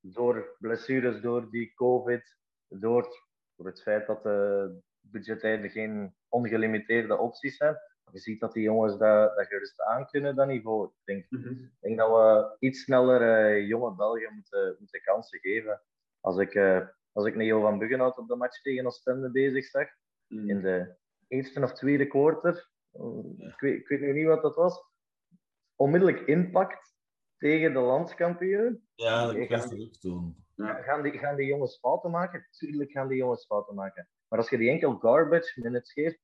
[0.00, 2.36] Door blessures, door die COVID,
[2.68, 3.08] door,
[3.56, 4.70] door het feit dat de
[5.00, 7.76] budgettijden geen ongelimiteerde opties zijn
[8.12, 10.86] je ziet dat die jongens dat, dat gerust aan kunnen, dat niveau.
[10.86, 11.70] Ik denk, mm -hmm.
[11.80, 15.82] denk dat we iets sneller uh, jonge Belgen moeten, moeten kansen geven.
[16.20, 19.88] Als ik, uh, als ik Neo van Buggenhout op de match tegen Oostende bezig zag,
[20.26, 20.50] mm.
[20.50, 20.96] in de
[21.28, 23.48] eerste of tweede quarter, ja.
[23.48, 24.82] ik, weet, ik weet nu niet wat dat was,
[25.76, 26.94] onmiddellijk impact
[27.36, 28.86] tegen de landskampioen.
[28.94, 30.44] Ja, dat kan je ook doen.
[30.54, 30.82] Ja.
[30.82, 32.46] Gaan, die, gaan die jongens fouten maken?
[32.50, 34.08] Tuurlijk gaan die jongens fouten maken.
[34.28, 36.18] Maar als je die enkel garbage minutes geeft,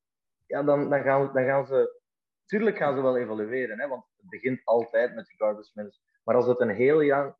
[0.47, 2.01] ja, dan, dan, gaan, dan gaan ze...
[2.47, 6.03] Tuurlijk gaan ze wel evolueren, hè, want het begint altijd met de garbage minutes.
[6.25, 7.37] Maar als het een heel, jaar,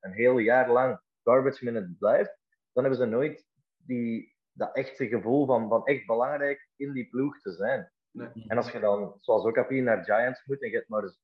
[0.00, 2.38] een heel jaar lang garbage minute blijft,
[2.72, 7.40] dan hebben ze nooit die, dat echte gevoel van, van echt belangrijk in die ploeg
[7.40, 7.92] te zijn.
[8.10, 8.44] Nee.
[8.46, 11.14] En als je dan, zoals ook Appie, naar Giants moet en je hebt maar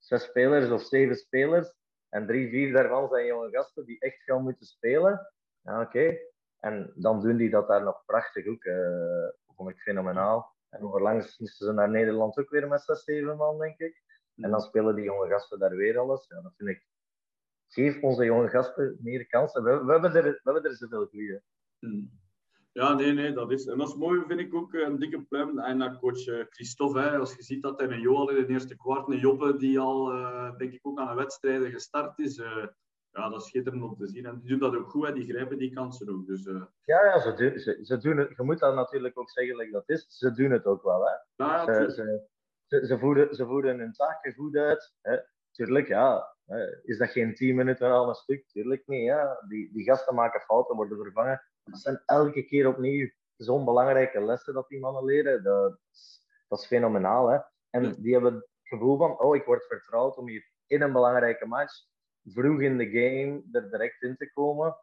[0.00, 1.74] zes spelers of zeven spelers
[2.08, 5.32] en drie, vier daarvan zijn jonge gasten die echt gaan moeten spelen,
[5.62, 6.18] ja, oké.
[6.60, 8.64] En dan doen die dat daar nog prachtig ook.
[8.64, 10.54] Uh, vond ik fenomenaal.
[10.68, 14.02] En overlangs moesten ze naar Nederland ook weer met 6, 7 man, denk ik.
[14.36, 16.26] En dan spelen die jonge gasten daar weer alles.
[16.28, 16.86] Ja, dat vind ik.
[17.68, 19.62] Geef onze jonge gasten meer kansen.
[19.62, 21.42] We, we, hebben, er, we hebben er zoveel goede.
[21.78, 22.19] Hmm.
[22.72, 23.66] Ja, nee, nee, dat is.
[23.66, 25.58] En dat is mooi, vind ik ook een dikke pluim.
[25.58, 28.52] En naar coach eh, Christophe, hè, als je ziet dat hij een Joel in de
[28.52, 32.38] eerste kwart, een Joppe die al, uh, denk ik, ook aan de wedstrijden gestart is.
[32.38, 32.66] Uh,
[33.10, 34.26] ja, dat is schitterend om te zien.
[34.26, 35.12] En die doen dat ook goed, hè.
[35.12, 36.26] die grijpen die kansen ook.
[36.26, 36.62] Dus, uh...
[36.84, 38.36] Ja, ja ze, doen, ze, ze, doen het.
[38.36, 40.06] Je moet dat natuurlijk ook zeggen, like dat is.
[40.08, 41.04] Ze doen het ook wel.
[41.04, 41.44] Hè.
[41.44, 42.26] Ja, ze, ze,
[42.66, 44.94] ze, ze, voeren, ze voeren hun taken goed uit.
[45.00, 45.16] Hè.
[45.50, 46.36] Tuurlijk, ja.
[46.82, 48.46] Is dat geen tien minuten al een stuk?
[48.46, 49.04] Tuurlijk niet.
[49.04, 49.44] Ja.
[49.48, 51.42] Die, die gasten maken fouten, worden vervangen.
[51.70, 55.42] Dat zijn elke keer opnieuw zo'n belangrijke lessen dat die mannen leren.
[55.42, 55.78] Dat,
[56.48, 57.28] dat is fenomenaal.
[57.28, 57.38] Hè.
[57.70, 61.46] En die hebben het gevoel van, oh, ik word vertrouwd om hier in een belangrijke
[61.46, 61.88] match
[62.24, 64.76] vroeg in de game er direct in te komen.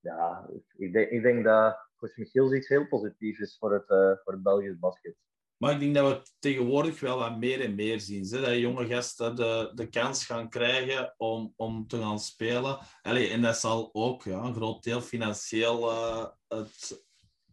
[0.00, 4.12] Ja, ik denk, ik denk dat coach Michiels iets heel positiefs is voor het, uh,
[4.22, 5.16] voor het Belgisch basket.
[5.60, 8.26] Maar ik denk dat we tegenwoordig wel wat meer en meer zien.
[8.28, 8.40] Hè?
[8.40, 12.78] Dat jonge gasten de, de kans gaan krijgen om, om te gaan spelen.
[13.02, 17.04] Allee, en dat zal ook ja, een groot deel financieel uh, het,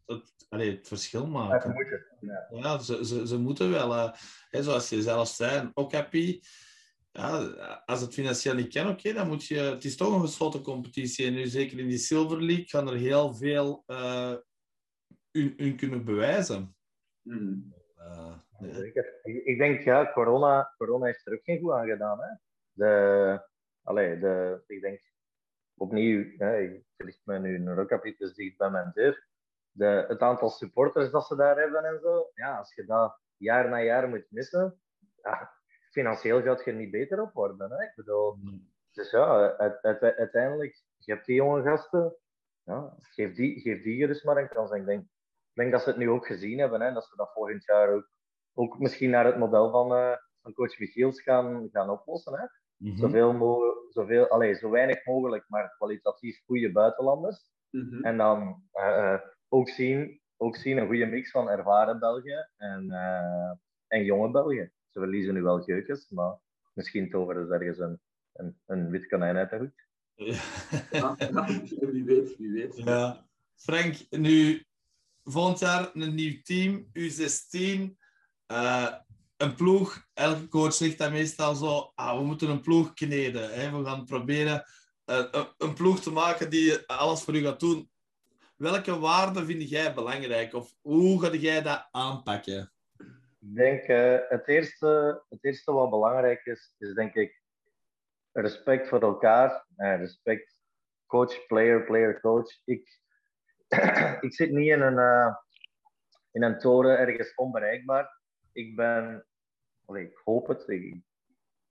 [0.06, 1.70] het, allee, het verschil maken.
[1.70, 2.06] Ja, moeten.
[2.20, 2.48] Ja.
[2.50, 3.94] ja ze, ze, ze moeten wel.
[3.94, 4.12] Uh,
[4.50, 6.40] hè, zoals je zelf zei, ook happy
[7.12, 7.40] ja,
[7.86, 9.60] als het financieel niet kan, oké, dan moet je...
[9.60, 11.26] Het is toch een gesloten competitie.
[11.26, 14.36] En nu, zeker in die Silver League, gaan er heel veel uh,
[15.32, 16.76] hun, kunnen bewijzen.
[17.22, 17.76] Mm.
[18.08, 19.20] Uh, Zeker.
[19.24, 22.22] Ik denk, ja, corona, corona heeft er ook geen goed aan gedaan.
[22.22, 22.30] Hè?
[22.72, 23.42] De,
[23.84, 25.02] allee, de, ik denk,
[25.78, 29.28] opnieuw, hè, ik richt me nu een rockapit dicht bij mijn deur.
[29.72, 33.70] De, het aantal supporters dat ze daar hebben en zo, ja, als je dat jaar
[33.70, 34.80] na jaar moet missen,
[35.22, 35.52] ja,
[35.92, 37.72] financieel gaat je er niet beter op worden.
[37.72, 37.84] Hè?
[37.84, 38.38] Ik bedoel,
[38.92, 42.16] dus ja, uiteindelijk, je hebt die jonge gasten,
[42.64, 44.72] ja, geef, die, geef die gerust maar een kans.
[44.72, 45.08] ik denk,
[45.58, 48.10] denk dat ze het nu ook gezien hebben, hè, dat ze dat volgend jaar ook,
[48.54, 52.34] ook misschien naar het model van, uh, van coach Michiels gaan, gaan oplossen.
[52.34, 52.46] Hè?
[52.78, 52.98] Mm -hmm.
[52.98, 57.52] zoveel mogelijk, zoveel, allez, zo weinig mogelijk, maar kwalitatief goede buitenlanders.
[57.70, 58.04] Mm -hmm.
[58.04, 63.52] En dan uh, ook, zien, ook zien een goede mix van ervaren België en, uh,
[63.88, 64.72] en jonge België.
[64.90, 66.38] Ze verliezen nu wel geukens, maar
[66.74, 68.00] misschien toveren ze ergens een,
[68.34, 69.86] een, een wit konijn uit de hoek.
[70.92, 71.16] Ja.
[71.92, 72.78] wie weet, wie weet.
[72.78, 73.26] Ja.
[73.56, 74.66] Frank, nu
[75.32, 77.96] volgend jaar een nieuw team, U16.
[78.52, 78.94] Uh,
[79.38, 83.54] een ploeg, elke coach zegt dat meestal zo, ah, we moeten een ploeg kneden.
[83.54, 83.78] Hè?
[83.78, 84.64] We gaan proberen
[85.06, 87.90] uh, een, ploeg te maken die alles voor u gaat doen.
[88.56, 90.54] welke waarden vind jij belangrijk?
[90.54, 92.72] Of hoe ga jij dat aanpakken?
[93.40, 97.42] Ik denk, uh, het, eerste, het eerste wat belangrijk is, is denk ik
[98.32, 99.66] respect voor elkaar.
[99.76, 100.60] Respect
[101.06, 102.62] coach, player, player, coach.
[102.66, 103.02] Ik,
[104.28, 105.36] ik zit niet in een, uh,
[106.32, 108.22] in een toren ergens onbereikbaar.
[108.54, 109.26] Ik ben,
[109.94, 111.02] ik hoop het, ik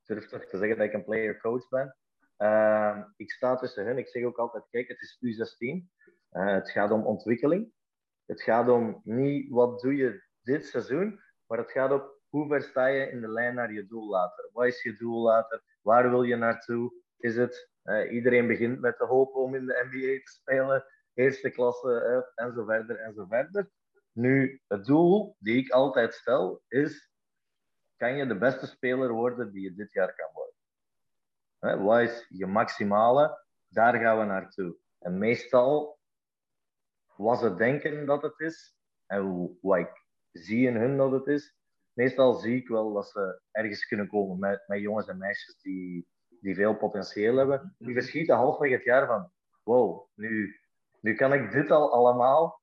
[0.02, 1.96] durf toch te zeggen dat ik een player coach ben.
[2.38, 3.98] Uh, ik sta tussen hen.
[3.98, 5.86] Ik zeg ook altijd, kijk, het is U16.
[6.32, 7.72] Uh, het gaat om ontwikkeling.
[8.26, 12.62] Het gaat om niet wat doe je dit seizoen, maar het gaat om hoe ver
[12.62, 14.48] sta je in de lijn naar je doel later.
[14.52, 15.62] Wat is je doel later?
[15.82, 16.92] Waar wil je naartoe?
[17.16, 20.84] Is het, uh, iedereen begint met de hoop om in de NBA te spelen,
[21.16, 23.70] eerste klasse en zo verder en zo verder.
[24.12, 27.10] Nu, het doel die ik altijd stel is,
[27.96, 30.54] kan je de beste speler worden die je dit jaar kan worden?
[31.58, 33.44] Hè, wat is je maximale?
[33.68, 34.76] Daar gaan we naartoe.
[34.98, 35.98] En meestal
[37.16, 38.76] was het denken dat het is,
[39.06, 41.54] en wat ik zie in hun dat het is,
[41.92, 46.08] meestal zie ik wel dat ze ergens kunnen komen met, met jongens en meisjes die,
[46.40, 47.74] die veel potentieel hebben.
[47.78, 49.30] Die verschieten halfweg het jaar van,
[49.62, 50.60] wow, nu,
[51.00, 52.60] nu kan ik dit al allemaal.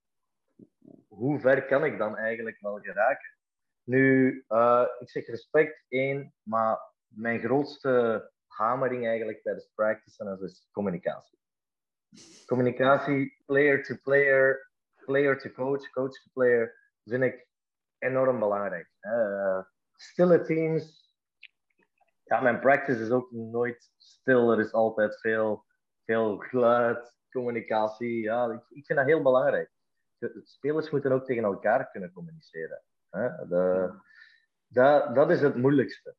[1.08, 3.30] Hoe ver kan ik dan eigenlijk wel geraken?
[3.84, 10.70] Nu, uh, ik zeg respect één, maar mijn grootste hamering eigenlijk tijdens practice en is
[10.72, 11.40] communicatie.
[12.46, 14.72] Communicatie, player to player,
[15.06, 17.48] player to coach, coach to player, vind ik
[17.98, 18.90] enorm belangrijk.
[19.96, 21.04] Stille teams,
[22.24, 24.52] ja, mijn practice is ook nooit stil.
[24.52, 25.66] Er is altijd veel,
[26.06, 28.22] veel geluid, communicatie.
[28.22, 29.72] Ja, ik, ik vind dat heel belangrijk.
[30.44, 32.84] spelers moeten ook tegen elkaar kunnen communiceren.
[33.10, 33.48] Hè?
[33.48, 33.94] De,
[34.68, 36.16] dat, dat is het moeilijkste.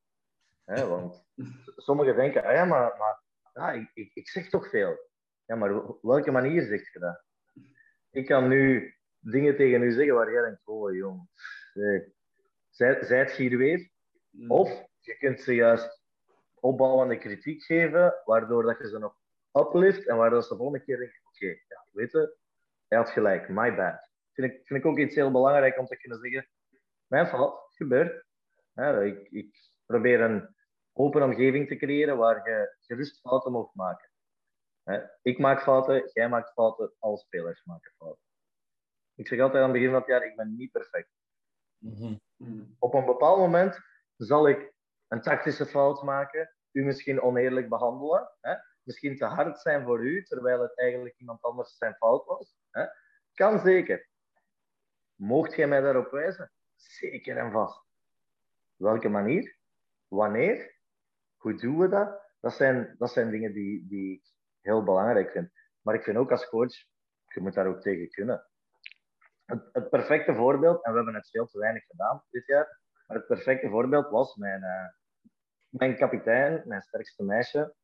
[0.65, 0.87] Hè?
[0.87, 1.25] Want
[1.87, 3.23] sommigen denken, ah ja, maar, maar
[3.53, 4.99] ja, ik, ik, ik zeg toch veel.
[5.47, 7.23] Ja, maar op welke manier zeg je dat?
[8.11, 11.29] Ik kan nu dingen tegen u zeggen waar jij denkt, oh jong,
[12.71, 13.91] zij, zijt je hier weer?
[14.31, 14.51] Mm.
[14.51, 14.69] Of
[15.01, 16.03] je kunt ze juist
[16.55, 19.17] opbouwende kritiek geven, waardoor dat je ze nog
[19.55, 22.37] uplift en waardoor ze de volgende keer denken, oké, okay, ja, weet je,
[22.89, 24.09] hij had gelijk, my bad.
[24.33, 26.49] Vind ik, vind ik ook iets heel belangrijk om te kunnen zeggen,
[27.07, 28.25] mijn fout, gebeurt.
[28.73, 30.55] Ja, ik, ik probeer een
[30.93, 34.09] open omgeving te creëren waar je gerust fouten mag maken.
[35.23, 38.23] Ik maak fouten, jij maakt fouten, alle spelers maken fouten.
[39.15, 41.11] Ik zeg altijd aan het begin van het jaar, ik ben niet perfect.
[41.79, 42.77] Mm -hmm.
[42.79, 43.79] Op een bepaald moment
[44.17, 44.73] zal ik
[45.09, 48.55] een tactische fout maken, u misschien oneerlijk behandelen, hè?
[48.85, 52.57] Misschien te hard zijn voor u, terwijl het eigenlijk iemand anders zijn fout was.
[52.71, 52.85] Hè?
[53.35, 54.09] Kan zeker.
[55.15, 56.51] Mocht jij mij daarop wijzen?
[56.75, 57.85] Zeker en vast.
[58.77, 59.57] Welke manier?
[60.09, 60.75] Wanneer?
[61.37, 62.23] Hoe doen we dat?
[62.41, 65.51] Dat zijn, dat zijn dingen die, die ik heel belangrijk vind.
[65.81, 66.75] Maar ik vind ook als coach,
[67.27, 68.47] je moet daar ook tegen kunnen.
[69.45, 73.17] Het, het perfecte voorbeeld, en we hebben het veel te weinig gedaan dit jaar, maar
[73.17, 74.89] het perfecte voorbeeld was mijn, uh,
[75.69, 77.75] mijn kapitein, mijn sterkste meisje.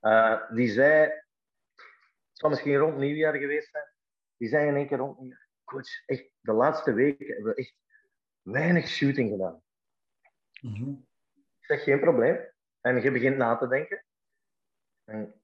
[0.00, 3.92] Uh, die zei, het zou misschien rond nieuwjaar geweest zijn,
[4.36, 7.74] die zei in één keer rond nieuwjaar, coach, echt, de laatste weken hebben we echt
[8.42, 9.62] weinig shooting gedaan.
[10.60, 11.08] Mm -hmm.
[11.34, 12.50] Ik zeg, geen probleem.
[12.80, 14.04] En je begint na te denken.
[15.04, 15.34] En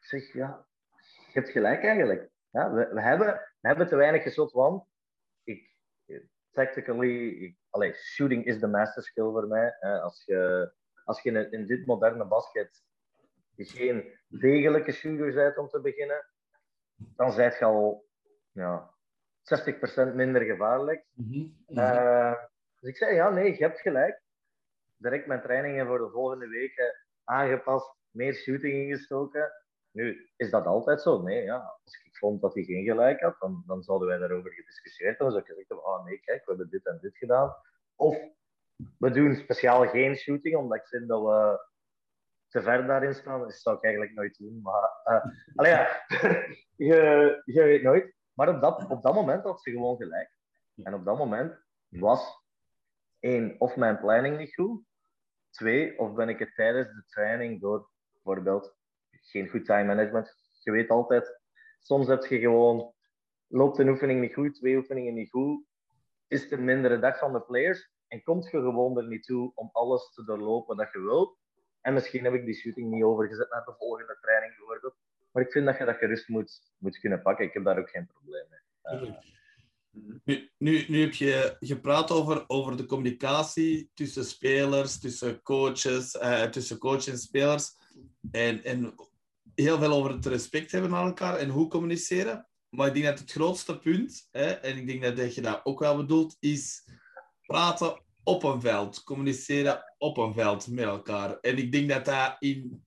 [0.00, 0.66] ik zeg, ja,
[1.26, 2.30] je hebt gelijk eigenlijk.
[2.50, 3.26] Ja, we, we, hebben,
[3.60, 4.88] we hebben te weinig geschot, want
[5.44, 5.74] ik,
[6.50, 9.76] tactically, ik, shooting is de master skill voor mij.
[9.78, 10.00] Hè.
[10.00, 10.72] Als je,
[11.04, 12.82] als je in, in dit moderne basket
[13.64, 16.26] geen degelijke shooter bent om te beginnen,
[17.16, 18.04] dan zijt je al
[18.52, 18.94] ja,
[20.12, 21.06] 60% minder gevaarlijk.
[21.12, 21.78] Mm -hmm.
[21.78, 22.34] uh,
[22.80, 24.22] dus ik zei, ja, nee, je hebt gelijk.
[24.96, 26.94] Direct mijn trainingen voor de volgende weken
[27.24, 29.52] aangepast, meer shooting ingestoken.
[29.90, 31.22] Nu, is dat altijd zo?
[31.22, 31.58] Nee, ja.
[31.84, 35.26] Als ik vond dat hij geen gelijk had, dan, dan zouden wij daarover gediscussieerd hebben.
[35.26, 37.54] Dan zou ik gezegd hebben, oh nee, kijk, we hebben dit en dit gedaan.
[37.96, 38.18] Of
[38.98, 41.68] we doen speciaal geen shooting, omdat ik vind dat we
[42.50, 43.40] te ver daarin staan.
[43.40, 44.60] Dat zou ik eigenlijk nooit doen.
[44.62, 46.04] Maar uh, allee, ja,
[46.88, 48.14] je, je weet nooit.
[48.32, 50.32] Maar op dat, op dat moment had ze gewoon gelijk.
[50.82, 52.44] En op dat moment was
[53.18, 54.84] één, of mijn planning niet goed.
[55.50, 58.76] Twee, of ben ik het tijdens de training door bijvoorbeeld
[59.10, 60.34] geen goed time management.
[60.62, 61.40] Je weet altijd,
[61.78, 62.92] soms heb je gewoon,
[63.46, 65.64] loopt een oefening niet goed, twee oefeningen niet goed,
[66.26, 69.52] is het een mindere dag van de players en komt je gewoon er niet toe
[69.54, 71.38] om alles te doorlopen dat je wilt.
[71.80, 74.94] En misschien heb ik die shooting niet overgezet naar de volgende training bijvoorbeeld.
[75.32, 77.44] Maar ik vind dat je dat gerust moet, moet kunnen pakken.
[77.44, 79.00] Ik heb daar ook geen probleem mee.
[79.00, 79.16] Uh,
[80.24, 86.42] nu, nu, nu heb je gepraat over, over de communicatie tussen spelers, tussen coaches, uh,
[86.42, 87.76] tussen coach en spelers.
[88.30, 88.94] En, en
[89.54, 92.48] heel veel over het respect hebben naar elkaar en hoe communiceren.
[92.68, 95.78] maar ik denk dat het grootste punt, hè, en ik denk dat je dat ook
[95.78, 96.84] wel bedoelt, is
[97.46, 99.02] praten op een veld.
[99.02, 101.38] Communiceren op een veld met elkaar.
[101.40, 102.84] En ik denk dat dat in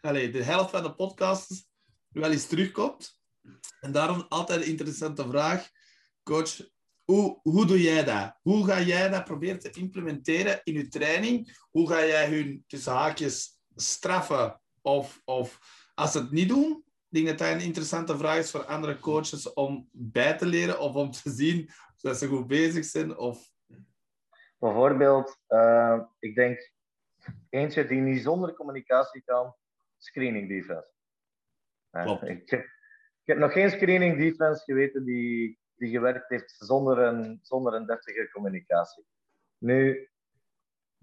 [0.00, 1.66] allez, de helft van de podcasts
[2.08, 3.20] wel eens terugkomt.
[3.80, 5.68] En daarom altijd een interessante vraag.
[6.22, 6.60] Coach,
[7.04, 8.38] hoe, hoe doe jij dat?
[8.42, 11.58] Hoe ga jij dat proberen te implementeren in je training?
[11.70, 14.60] Hoe ga jij hun tussen haakjes straffen?
[14.82, 15.58] Of, of
[15.94, 18.98] als ze het niet doen, ik denk dat dat een interessante vraag is voor andere
[18.98, 23.18] coaches om bij te leren of om te zien dat ze goed bezig zijn.
[23.18, 23.50] Of...
[24.58, 26.72] Bijvoorbeeld, uh, ik denk
[27.50, 29.54] eentje die niet zonder communicatie kan,
[29.96, 30.94] screening defense.
[32.26, 32.64] Ik, heb,
[33.20, 37.86] ik heb nog geen screening defense geweten die, die gewerkt heeft zonder een, zonder een
[37.86, 39.06] deftige communicatie.
[39.58, 40.08] Nu,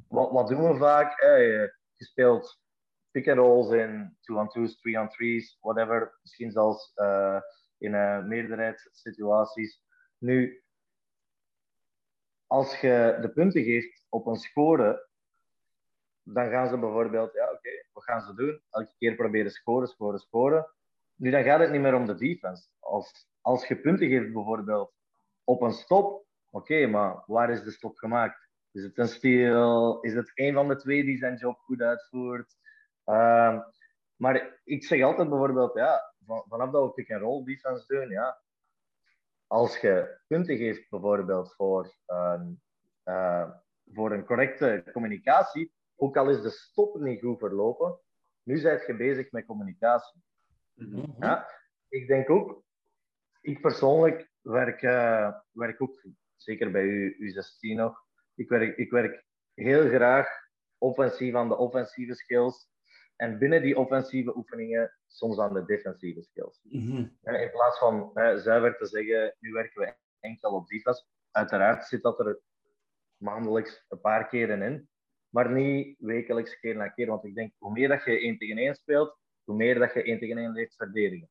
[0.07, 1.19] wat, wat doen we vaak?
[1.19, 1.61] Eh,
[1.95, 2.61] je speelt
[3.11, 6.17] pick and rolls in two on twos, three on threes, whatever.
[6.21, 7.41] Misschien zelfs uh,
[7.77, 9.81] in uh, meerderheidssituaties.
[10.17, 10.62] Nu,
[12.53, 15.07] als je de punten geeft op een score,
[16.23, 18.61] dan gaan ze bijvoorbeeld, ja oké, okay, wat gaan ze doen?
[18.69, 20.67] Elke keer proberen scoren, scoren, scoren.
[21.15, 22.67] Nu, dan gaat het niet meer om de defense.
[22.79, 24.93] Als, als je punten geeft bijvoorbeeld
[25.43, 28.49] op een stop, oké, maar waar is de stop gemaakt?
[28.71, 30.01] Is het een steal?
[30.01, 32.55] Is het een van de twee die zijn job goed uitvoert?
[33.05, 33.59] Uh,
[34.15, 38.42] maar ik zeg altijd bijvoorbeeld, ja, vanaf dat we pick-and-roll defense doen, ja,
[39.53, 41.95] als je punten geeft bijvoorbeeld voor,
[43.05, 43.49] uh,
[43.93, 47.99] voor een correcte communicatie, ook al is de stop niet goed verlopen,
[48.43, 50.21] nu zijt je bezig met communicatie.
[50.73, 51.15] Mm -hmm.
[51.19, 51.47] ja,
[51.89, 52.63] ik denk ook,
[53.41, 59.25] ik persoonlijk werk, uh, werk ook, zeker bij u, U16 nog, ik werk, ik werk
[59.53, 60.27] heel graag
[60.77, 62.69] offensief aan de offensieve skills
[63.15, 66.59] en binnen die offensieve oefeningen soms aan de defensieve skills.
[66.63, 67.17] Mm-hmm.
[67.21, 71.05] In plaats van hè, zuiver te zeggen, nu werken we enkel op defense.
[71.31, 72.39] Uiteraard zit dat er
[73.17, 74.89] maandelijks een paar keren in,
[75.29, 77.07] maar niet wekelijks keer na keer.
[77.07, 80.03] Want ik denk, hoe meer dat je 1 tegen 1 speelt, hoe meer dat je
[80.03, 81.29] 1 tegen 1 leert verdedigen.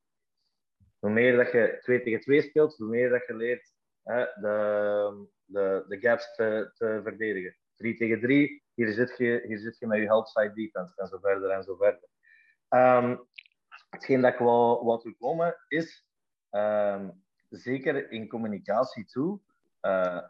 [0.99, 5.29] Hoe meer dat je 2 tegen 2 speelt, hoe meer dat je leert hè, de,
[5.45, 7.57] de, de gaps te, te verdedigen.
[7.83, 11.19] 3 tegen 3, hier zit je, hier zit je met je helpside defense en zo
[11.19, 12.09] verder en zo verder.
[12.69, 13.27] Um,
[13.91, 16.07] hetgeen dat ik wou, wou toekomen is,
[16.51, 19.41] um, zeker in communicatie toe,
[19.83, 20.23] uh,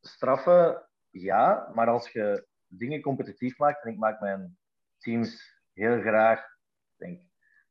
[0.00, 4.58] straffen ja, maar als je dingen competitief maakt, en ik maak mijn
[4.98, 6.40] teams heel graag,
[6.96, 7.20] denk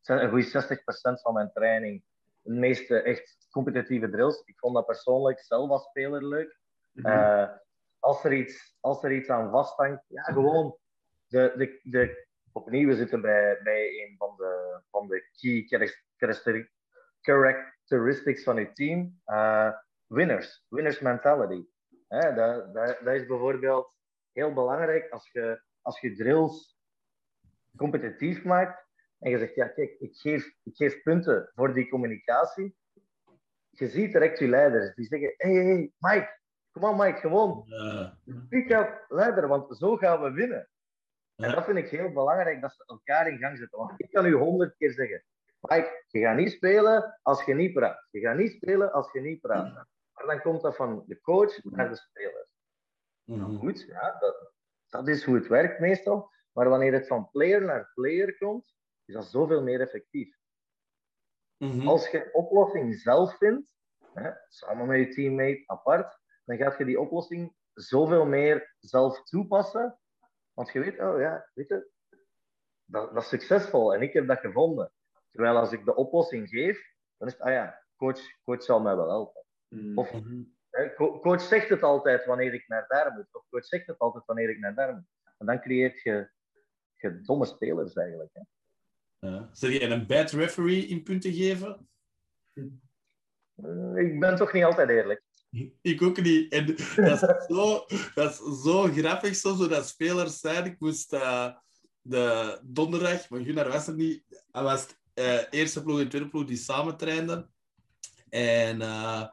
[0.04, 0.78] een goede
[1.18, 2.04] 60% van mijn training,
[2.42, 4.42] de meeste echt competitieve drills.
[4.46, 6.60] Ik vond dat persoonlijk zelf als speler leuk.
[6.92, 7.14] Mm -hmm.
[7.14, 7.50] uh,
[8.08, 10.78] als er iets, als er iets aan vasthangt, ja, gewoon
[11.28, 15.64] de, de, de, opnieuw, we zitten bij, bij een van de, van de key
[17.22, 19.22] characteristics van je team.
[19.26, 19.72] Uh,
[20.06, 21.66] winners, winners mentality.
[22.08, 23.94] Hè, dat, dat, dat is bijvoorbeeld
[24.32, 26.80] heel belangrijk als je, als je drills
[27.76, 28.86] competitief maakt
[29.20, 32.76] en je zegt, ja kijk, ik geef, ik geef punten voor die communicatie.
[33.70, 36.37] Je ziet direct je leiders die zeggen, hey, hey Mike,
[36.80, 37.64] Kom on, Mike, gewoon.
[37.66, 38.18] Ja.
[38.50, 40.70] Pick up leider, want zo gaan we winnen.
[41.36, 43.80] En dat vind ik heel belangrijk, dat ze elkaar in gang zetten.
[43.80, 45.24] Want ik kan u honderd keer zeggen,
[45.60, 48.08] Mike, je gaat niet spelen als je niet praat.
[48.12, 49.74] Je gaat niet spelen als je niet praat.
[50.12, 52.50] Maar dan komt dat van de coach naar de spelers.
[53.24, 54.54] Nou, goed, ja, dat,
[54.88, 56.32] dat is hoe het werkt meestal.
[56.52, 60.38] Maar wanneer het van player naar player komt, is dat zoveel meer effectief.
[61.58, 61.88] Mhm.
[61.88, 63.70] Als je oplossing zelf vindt,
[64.14, 70.00] hè, samen met je teammate apart, dan gaat je die oplossing zoveel meer zelf toepassen.
[70.54, 71.90] Want je weet, oh ja, weet je,
[72.86, 74.92] dat, dat is succesvol en ik heb dat gevonden.
[75.32, 78.96] Terwijl als ik de oplossing geef, dan is het, ah ja, coach, coach zal mij
[78.96, 79.44] wel helpen.
[79.68, 79.98] Mm-hmm.
[79.98, 80.22] Of
[81.22, 83.28] coach zegt het altijd wanneer ik naar daar moet.
[83.32, 85.34] Of coach zegt het altijd wanneer ik naar daar moet.
[85.38, 86.30] En dan creëert je,
[86.96, 88.30] je domme spelers eigenlijk.
[88.34, 88.42] Hè.
[89.20, 89.50] Ja.
[89.52, 91.90] Zul je een bad referee in punten geven?
[93.96, 95.24] Ik ben toch niet altijd eerlijk.
[95.82, 96.52] Ik ook niet.
[96.52, 97.86] En dat is zo,
[98.16, 100.66] dat is zo grappig, zo, dat spelers zijn.
[100.66, 101.50] Ik moest uh,
[102.02, 104.24] de donderdag, maar Gunnar was er niet.
[104.52, 104.86] Hij was
[105.16, 107.50] uh, eerste ploeg en tweede ploeg die samen trainden.
[108.30, 109.24] En uh,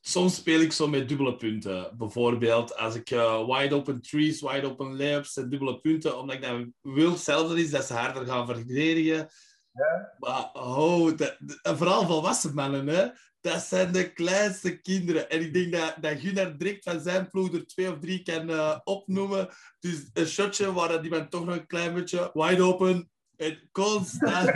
[0.00, 1.96] soms speel ik zo met dubbele punten.
[1.98, 3.08] Bijvoorbeeld als ik
[3.46, 7.70] wide open trees, wide open layups en dubbele punten, omdat ik dan wil hetzelfde is
[7.70, 9.28] dat ze harder gaan verdedigen.
[9.72, 10.14] Ja.
[10.18, 13.08] Maar oh, de, de, vooral volwassen mannen, hè,
[13.44, 15.30] dat zijn de kleinste kinderen.
[15.30, 18.50] En ik denk dat, dat Gunnar direct van zijn ploeg er twee of drie kan
[18.50, 19.48] uh, opnoemen.
[19.80, 24.46] Dus een shotje waar die man toch nog een klein beetje wide open en constant.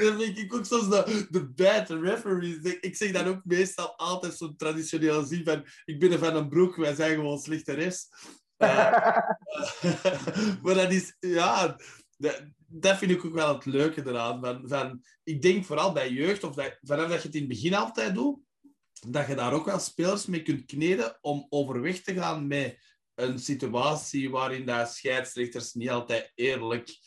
[0.00, 2.78] Dan denk ik ook soms de, de bad referees.
[2.80, 6.48] Ik zeg dan ook meestal altijd zo'n traditioneel zien van ik ben er van een
[6.48, 8.08] broek, wij zijn gewoon slichteres.
[8.58, 8.90] Uh,
[10.62, 11.76] maar dat is, ja,
[12.16, 12.42] dat,
[12.72, 14.40] dat, vind ik ook wel het leuke eraan.
[14.40, 17.48] Van, van, ik denk vooral bij jeugd, of dat, vanaf dat je het in het
[17.48, 18.38] begin altijd doet,
[19.08, 22.78] dat je daar ook wel spelers mee kunt kneden om overweg te gaan met
[23.14, 26.98] een situatie waarin dat scheidsrechters niet altijd eerlijk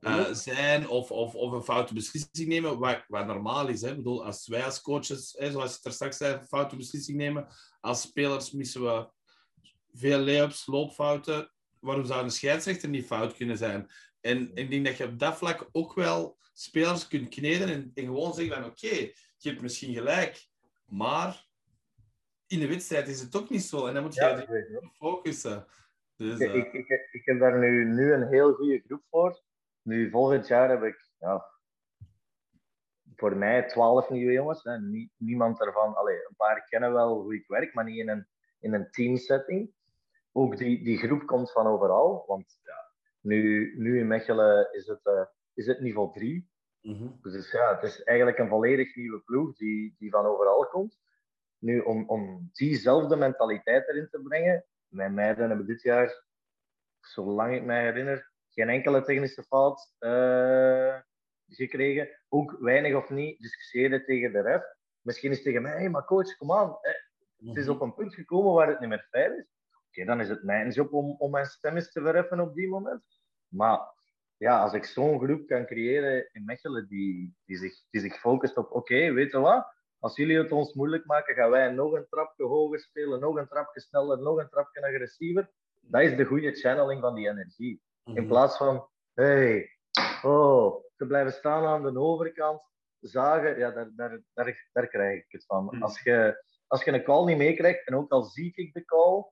[0.00, 3.80] uh, zijn of, of, of een foute beslissing nemen, wat, wat normaal is.
[3.80, 3.90] Hè?
[3.90, 7.16] Ik bedoel, als wij als coaches, hè, zoals je er straks zei, een foute beslissing
[7.16, 7.48] nemen,
[7.80, 9.08] als spelers missen we
[9.92, 11.52] veel layups, loopfouten.
[11.80, 13.90] Waarom zou een scheidsrechter niet fout kunnen zijn?
[14.24, 18.04] En ik denk dat je op dat vlak ook wel spelers kunt kneden en, en
[18.04, 18.96] gewoon zeggen van oké,
[19.36, 20.48] je hebt misschien gelijk,
[20.86, 21.46] maar
[22.46, 23.86] in de wedstrijd is het ook niet zo.
[23.86, 25.66] En dan moet je ja, je focussen.
[26.16, 29.42] Dus, ik, ik, ik, ik, heb daar nu, nu een heel goede groep voor.
[29.82, 31.46] Nu, volgend jaar heb ik ja,
[33.16, 34.62] voor mij twaalf nieuwe jongens.
[34.62, 34.78] Hè.
[35.16, 38.26] niemand ervan, allee, een paar kennen wel hoe ik werk, maar niet in een,
[38.60, 39.72] in een teamsetting.
[40.32, 42.24] Ook die, die groep komt van overal.
[42.26, 42.83] Want ja,
[43.24, 46.50] nu, nu in Mechelen is het, uh, is het niveau 3.
[46.80, 50.98] Mm Dus ja, het is eigenlijk een volledig nieuwe ploeg die, die van overal komt.
[51.58, 56.24] Nu, om, om diezelfde mentaliteit erin te brengen, mijn meiden hebben dit jaar,
[57.00, 61.00] zolang ik mij herinner, geen enkele technische fout uh,
[61.46, 62.08] gekregen.
[62.28, 64.62] Ook weinig of niet discussiëren tegen de ref.
[65.00, 66.78] Misschien is tegen mij, hey, maar coach, kom aan.
[67.36, 67.74] Het is mhm.
[67.74, 69.54] op een punt gekomen waar het niet meer fair is.
[69.88, 72.68] Oké, dan is het mijn job om, om mijn stem eens te verheffen op die
[72.68, 73.02] moment.
[73.54, 73.94] Maar
[74.36, 78.56] ja, als ik zo'n groep kan creëren in Mechelen die, die, zich, die zich focust
[78.56, 79.72] op, oké, okay, weet je wat?
[79.98, 83.48] Als jullie het ons moeilijk maken, gaan wij nog een trapje hoger spelen, nog een
[83.48, 85.50] trapje sneller, nog een trapje agressiever.
[85.80, 87.82] Dat is de goede channeling van die energie.
[88.04, 88.26] In mhm.
[88.26, 89.70] plaats van, hey,
[90.22, 92.62] oh, te blijven staan aan de overkant,
[93.00, 95.64] zagen, ja, daar, daar, daar, daar krijg ik het van.
[95.64, 95.82] Mhm.
[95.82, 99.24] Als je, als je een call niet meekrijgt, en ook al zie ik de call,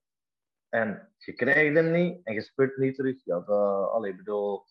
[0.72, 4.64] en je krijgt hem niet, en je speurt niet terug, ja, dat, allee, bedoel,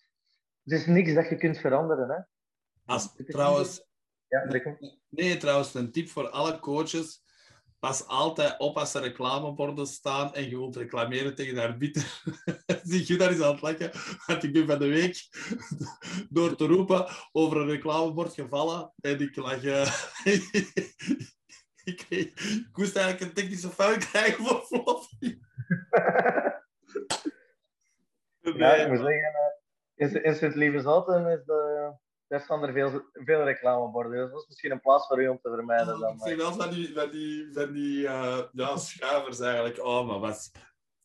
[0.63, 2.19] het is niks dat je kunt veranderen, hè.
[2.85, 3.85] Als, trouwens,
[4.27, 4.61] ja,
[5.09, 7.23] nee, trouwens, een tip voor alle coaches.
[7.79, 12.21] Pas altijd op als er reclameborden staan en je wilt reclameren tegen de arbiter.
[12.83, 13.91] Zie je daar eens aan het lachen?
[14.25, 15.29] Want ik ben van de week
[16.29, 19.63] door te roepen over een reclamebord gevallen en ik lag...
[19.63, 19.95] Uh...
[21.83, 25.39] ik, ik moest eigenlijk een technische fout krijgen voor Fluffy.
[28.39, 29.33] Ja, ik moet zeggen,
[29.95, 31.93] eh, in Sint-Lieve Zouten is de
[32.39, 34.11] staan er veel, veel reclameborden.
[34.11, 35.99] Dus dat is misschien een plaats voor u om te vermijden.
[35.99, 39.83] Dan, ik zie wel van die, van die, van die uh, ja, schuivers eigenlijk.
[39.83, 40.51] Oh, maar wat,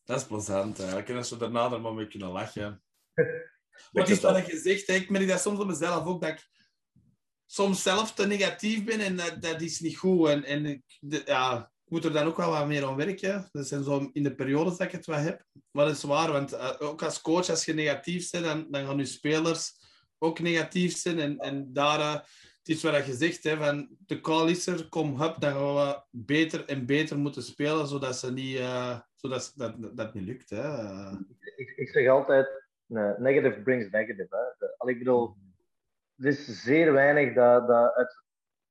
[0.03, 1.09] dat is plezant eigenlijk.
[1.09, 2.83] En als we daarna er maar mee kunnen lachen.
[3.91, 6.47] Wat is wat je zegt, ik merk dat soms op mezelf ook, dat ik
[7.45, 10.27] soms zelf te negatief ben en dat, dat is niet goed.
[10.27, 10.81] En, en ik,
[11.25, 13.49] ja, ik moet er dan ook wel wat meer aan werken.
[13.51, 15.43] Dat zijn zo in de periodes dat ik het wel heb.
[15.71, 18.97] Maar is waar, want uh, ook als coach, als je negatief bent, dan, dan gaan
[18.97, 19.73] je spelers
[20.17, 21.19] ook negatief zijn.
[21.19, 24.89] En, en daar, uh, het is wat je zegt, hè, van de call is er,
[24.89, 29.53] kom hup, dan gaan we beter en beter moeten spelen, zodat, ze niet, uh, zodat
[29.55, 30.49] dat, dat, niet lukt.
[30.49, 31.09] Hè.
[31.55, 32.47] Ik, ik zeg altijd,
[33.17, 34.55] negative brings negative.
[34.77, 34.89] Hè.
[34.89, 35.35] Ik bedoel,
[36.17, 38.23] er is zeer weinig dat, dat uit,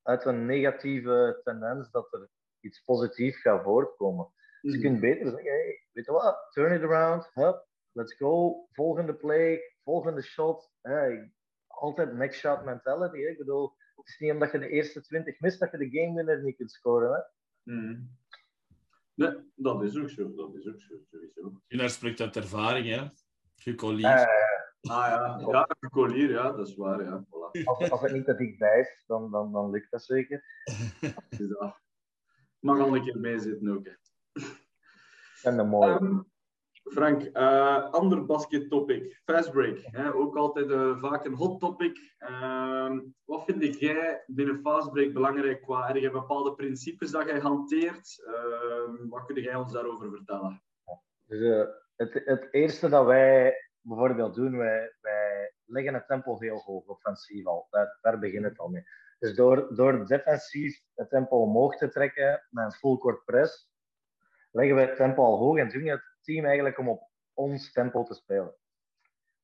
[0.03, 2.29] uit een negatieve tendens dat er
[2.67, 4.33] iets positiefs gaat voortkomen.
[4.61, 5.01] Dus je kunt mm.
[5.01, 10.23] beter zeggen, hey, weet je wat, turn it around, hup, let's go, volgende play, volgende
[10.23, 10.71] shot.
[10.81, 11.33] Hey,
[11.67, 13.19] altijd next shot mentality.
[13.19, 13.29] Hè?
[13.29, 16.15] Ik bedoel, het is niet omdat je de eerste 20 mist dat je de game
[16.15, 17.13] winner niet kunt scoren.
[17.13, 17.73] Hè?
[17.73, 18.11] Mm.
[19.15, 20.35] Nee, dat is ook zo.
[20.35, 21.61] Dat is ook zo, sowieso.
[21.69, 23.09] Gunnar spreekt uit ervaring, hè?
[23.57, 24.11] Gecolier.
[24.11, 24.21] Uh,
[24.81, 27.03] ah ja, ja gecolier, ja, dat is waar.
[27.03, 27.25] Ja.
[27.25, 27.65] Voilà.
[27.65, 30.45] Als, als het niet te dichtbij is, dan, dan, dan lukt dat zeker.
[31.61, 31.81] ja.
[32.61, 33.85] Mag al een keer meezitten ook.
[33.85, 33.93] Hè.
[35.43, 36.01] En een mooie.
[36.01, 36.27] Um,
[36.93, 39.79] Frank, uh, ander basket topic, fast break.
[39.83, 40.15] Hè?
[40.15, 42.15] Ook altijd uh, vaak een hot topic.
[42.19, 48.25] Uh, wat vind jij binnen fast break belangrijk qua er bepaalde principes dat jij hanteert?
[48.27, 50.63] Ehm, wat kun jij ons daarover vertellen?
[51.27, 56.59] Dus, eh, het, het, eerste dat wij bijvoorbeeld doen, wij, wij leggen het tempo heel
[56.59, 57.67] hoog, offensief al.
[57.71, 58.85] Daar, daar begint het al mee.
[59.19, 63.71] Dus door, door defensief het tempo omhoog te trekken met een full court press,
[64.51, 68.03] leggen we het tempo al hoog en we het team eigenlijk om op ons tempo
[68.03, 68.55] te spelen.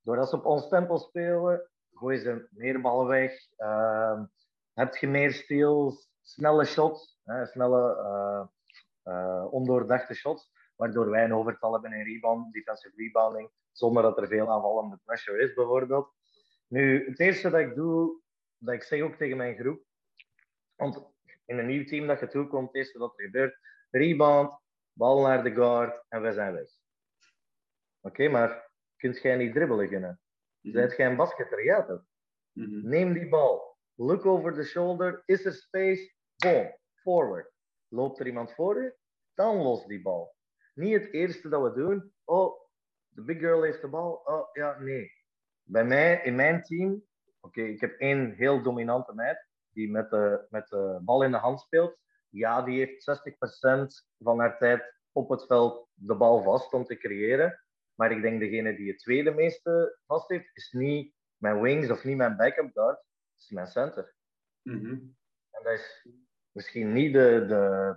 [0.02, 3.32] Doordat ze op ons tempo spelen, gooien ze meer ballen weg.
[3.58, 4.22] Uh,
[4.74, 7.96] heb je meer steals, snelle shots, snelle,
[9.04, 14.26] uh, ondoordachte shots, waardoor wij een overtal hebben in rebound, defensive rebounding, zonder dat er
[14.26, 16.12] veel aanvallende pressure is, bijvoorbeeld.
[16.68, 18.21] Nu, het eerste dat ik doe
[18.64, 19.84] dat ik zeg ook tegen mijn groep,
[20.76, 21.06] want
[21.44, 23.58] in een nieuw team dat je toekomt, eerste wat er gebeurt,
[23.90, 24.60] rebound,
[24.92, 26.68] bal naar de guard en we zijn weg.
[28.00, 30.20] Oké, maar kunt jij niet dribbelen kunnen?
[30.60, 30.76] Mhm.
[30.76, 31.64] Zijt jij een basketter?
[31.64, 32.04] Ja, toch?
[32.52, 32.88] Mhm.
[32.88, 33.76] Neem die bal.
[33.94, 35.22] Look over the shoulder.
[35.24, 36.14] Is er space?
[36.36, 36.76] Boom.
[36.94, 37.52] Forward.
[37.88, 38.94] Loopt er iemand voor u?
[39.34, 40.34] Dan los die bal.
[40.74, 42.12] Niet het eerste dat we doen.
[42.24, 42.60] Oh,
[43.08, 44.14] de big girl heeft de bal.
[44.24, 45.12] Oh, ja, nee.
[45.62, 47.04] Bij mij, in mijn team,
[47.42, 51.36] oké, ik heb één heel dominante meid die met de, met de bal in de
[51.36, 51.98] hand speelt.
[52.28, 56.96] Ja, die heeft 60% van haar tijd op het veld de bal vast om te
[56.96, 57.60] creëren.
[57.94, 62.04] Maar ik denk degene die het tweede meeste vast heeft, is niet mijn wings of
[62.04, 63.04] niet mijn backup guard,
[63.38, 64.14] is mijn center.
[64.62, 64.92] Mhm.
[65.50, 66.06] En dat is
[66.50, 67.94] misschien niet de, de,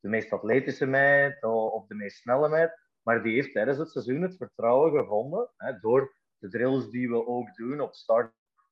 [0.00, 4.22] de meest atletische meid of de meest snelle meid, maar die heeft tijdens het seizoen
[4.22, 7.94] het vertrouwen gevonden hè, door de drills die we ook doen op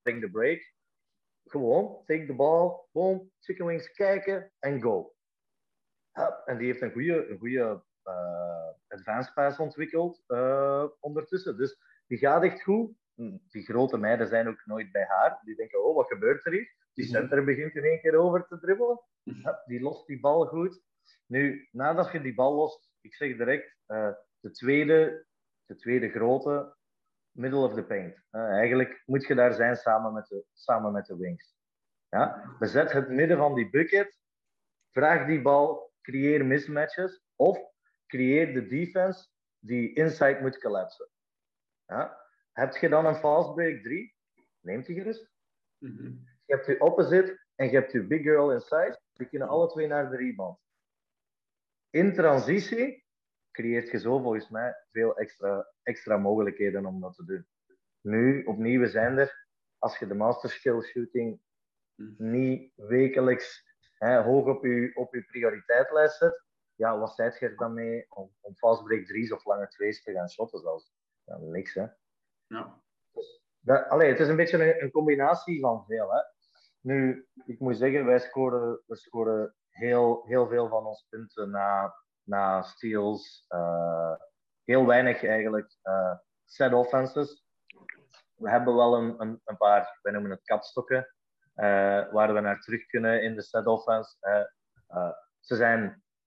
[0.04, 0.72] starting the break.
[1.50, 5.14] Gewoon, take the ball, boom, chicken wings kijken en go.
[6.44, 11.56] En die heeft een goede, een goede eh, advanced pass ontwikkeld eh, ondertussen.
[11.56, 11.76] Dus
[12.06, 12.92] die gaat echt goed.
[13.14, 15.40] Hm, Die grote meiden zijn ook nooit bij haar.
[15.44, 16.72] Die denken, oh, wat gebeurt er hier?
[16.92, 17.14] Die Mhm.
[17.14, 19.00] center begint in één keer over te dribbelen.
[19.66, 20.82] Die lost die bal goed.
[21.26, 25.26] Nu, nadat je die bal lost, ik zeg direct, eh, de, tweede,
[25.66, 26.76] de tweede grote,
[27.34, 28.24] middle of the paint.
[28.30, 31.54] Eigenlijk moet je daar zijn samen met de, samen met de wings.
[32.08, 32.54] Ja?
[32.58, 34.18] Bezet het midden van die bucket,
[34.90, 37.58] vraag die bal, creëer mismatches of
[38.06, 39.28] creëer de defense
[39.58, 41.08] die inside moet collapsen.
[41.86, 42.22] Ja?
[42.52, 44.14] Heb je dan een fast break 3?
[44.60, 45.30] Neemt die gerust.
[45.78, 46.12] Mhm.
[46.46, 49.00] Je hebt je opposite en je hebt je big girl inside.
[49.12, 50.58] Die kunnen alle twee naar de rebound.
[51.90, 53.03] In transitie
[53.54, 57.46] creëert je zo volgens mij veel extra, extra mogelijkheden om dat te doen.
[58.00, 59.46] Nu, opnieuw, we zijn er.
[59.78, 61.40] Als je de master skill shooting
[62.16, 63.62] niet wekelijks
[63.98, 66.44] hè, hoog op je, op je prioriteitlijn zet,
[66.74, 70.02] ja, wat zijt je er dan mee om, om fast break 3's of lange twee's
[70.02, 70.92] te gaan shotten zelfs?
[71.24, 71.86] Ja, niks hè.
[72.46, 72.82] Ja.
[73.60, 76.12] Dat, allee, het is een beetje een, een combinatie van veel.
[76.12, 76.20] Hè.
[76.80, 81.94] Nu, ik moet zeggen, wij scoren, we scoren heel, heel veel van ons punten na,
[82.24, 83.44] na steals.
[83.48, 84.14] eh,
[84.64, 86.14] heel weinig eigenlijk eh,
[86.44, 87.44] set offenses.
[88.34, 91.14] We hebben wel een, een, paar, wij noemen het kapstokken,
[91.54, 94.16] eh, waar we naar terug kunnen in de set offense.
[95.40, 95.82] Ze zijn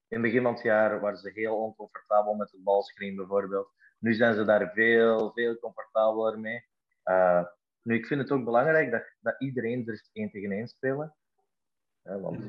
[0.07, 3.71] in het begin van het jaar waren ze heel oncomfortabel met het balscreen bijvoorbeeld.
[3.99, 6.65] Nu zijn ze daar veel, veel comfortabeler mee.
[7.81, 11.15] Nu, ik vind het ook belangrijk dat, dat iedereen durft één tegen één spelen.
[12.01, 12.45] Want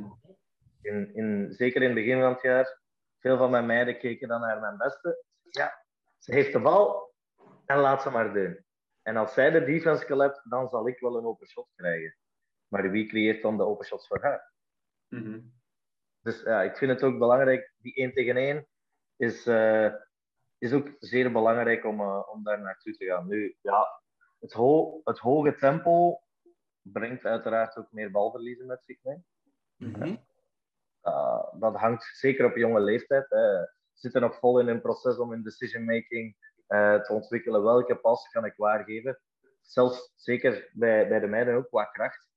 [0.82, 2.80] in, in, zeker in het begin van het jaar,
[3.19, 5.25] veel van mijn meiden keken dan naar mijn beste.
[5.51, 5.85] Ja,
[6.19, 7.14] ze heeft de bal
[7.66, 8.64] en laat ze maar doen.
[9.03, 12.16] En als zij de defense collapse, dan zal ik wel een open shot krijgen.
[12.69, 14.53] Maar wie creëert dan de open shots voor haar?
[15.09, 15.53] Mm -hmm.
[16.21, 18.66] Dus ja, ik vind het ook belangrijk, die één tegen één
[19.16, 19.95] is, uh,
[20.59, 23.29] is ook zeer belangrijk om, uh, om daar naartoe te gaan.
[23.29, 24.03] Nu, ja,
[24.39, 26.21] het, ho het hoge tempo
[26.83, 29.25] brengt uiteraard ook meer balverliezen met zich mee.
[29.77, 30.27] Mm -hmm.
[31.55, 33.26] Dat hangt zeker op jonge leeftijd.
[33.28, 33.64] Hè.
[33.92, 36.36] Zitten nog vol in een proces om in decision making
[36.68, 37.62] uh, te ontwikkelen.
[37.62, 39.20] Welke pas kan ik waargeven?
[39.61, 42.28] Zelfs zeker bij, bij de meiden ook qua kracht.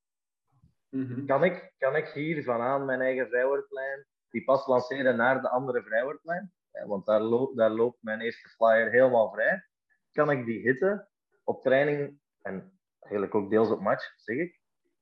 [0.89, 1.25] Mm -hmm.
[1.25, 5.83] kan, ik, kan ik hier vanaan mijn eigen vrijwoordplein die pas lanceren naar de andere
[5.83, 6.53] vrijwoordplein?
[6.71, 9.65] Ja, want daar, loopt, daar loopt mijn eerste flyer helemaal vrij.
[10.11, 11.09] Kan ik die hitten
[11.43, 14.59] op training en eigenlijk ook deels op match, zeg ik.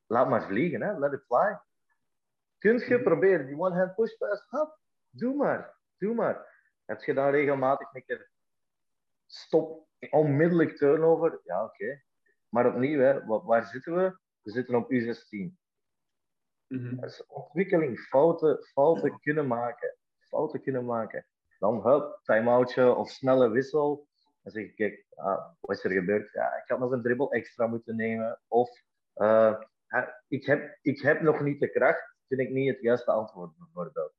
[0.07, 0.97] Laat maar vliegen, hè?
[0.99, 1.57] let it fly.
[2.59, 4.45] Kunt je proberen die one-hand push pass?
[4.49, 4.79] Hop,
[5.09, 6.47] doe maar, doe maar.
[6.85, 8.29] Heb je dan regelmatig een keer
[9.25, 11.39] stop, onmiddellijk turnover?
[11.43, 11.73] Ja, oké.
[11.73, 12.03] Okay.
[12.49, 14.17] Maar opnieuw, hè, waar zitten we?
[14.41, 15.57] We zitten op U16.
[16.67, 17.01] Mm -hmm.
[17.01, 19.95] Dus ontwikkeling, fouten, fouten kunnen maken.
[20.19, 21.25] Fouten kunnen maken.
[21.59, 24.07] Dan hup, time-outje of snelle wissel.
[24.41, 26.31] Dan zeg ik, kijk, ah, wat is er gebeurd?
[26.31, 28.39] Ja, ik had nog een dribbel extra moeten nemen.
[28.47, 28.69] Of
[29.15, 29.61] uh,
[30.27, 32.17] ik, heb, ik heb nog niet de kracht.
[32.29, 34.13] Vind ik niet het juiste antwoord, bijvoorbeeld.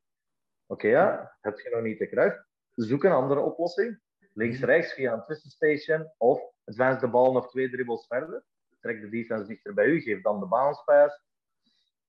[0.67, 2.45] Oké, okay, ja, heb je nog niet de kracht?
[2.75, 4.01] Zoek een andere oplossing.
[4.33, 6.13] Links-rechts via een tussenstation.
[6.17, 8.45] Of advance de bal nog twee dribbels verder.
[8.81, 10.01] Trek de defense dichter bij u.
[10.01, 11.23] Geef dan de bounce pass.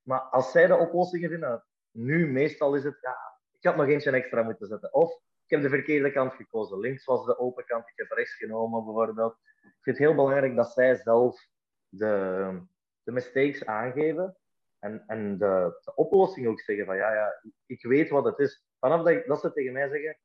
[0.01, 3.17] Maar als zij de oplossingen vinden, nu meestal is het, ja,
[3.57, 4.93] ik had nog eentje extra moeten zetten.
[4.93, 5.13] Of
[5.45, 6.79] ik heb de verkeerde kant gekozen.
[6.79, 9.37] Links was de open kant, ik heb rechts genomen bijvoorbeeld.
[9.61, 11.47] Ik vind het heel belangrijk dat zij zelf
[11.87, 12.61] de,
[13.03, 14.35] de mistakes aangeven
[14.81, 18.65] en, en de, de oplossing ook zeggen van ja, ja, ik weet wat het is.
[18.79, 20.17] Vanaf dat, dat ze tegen mij zeggen,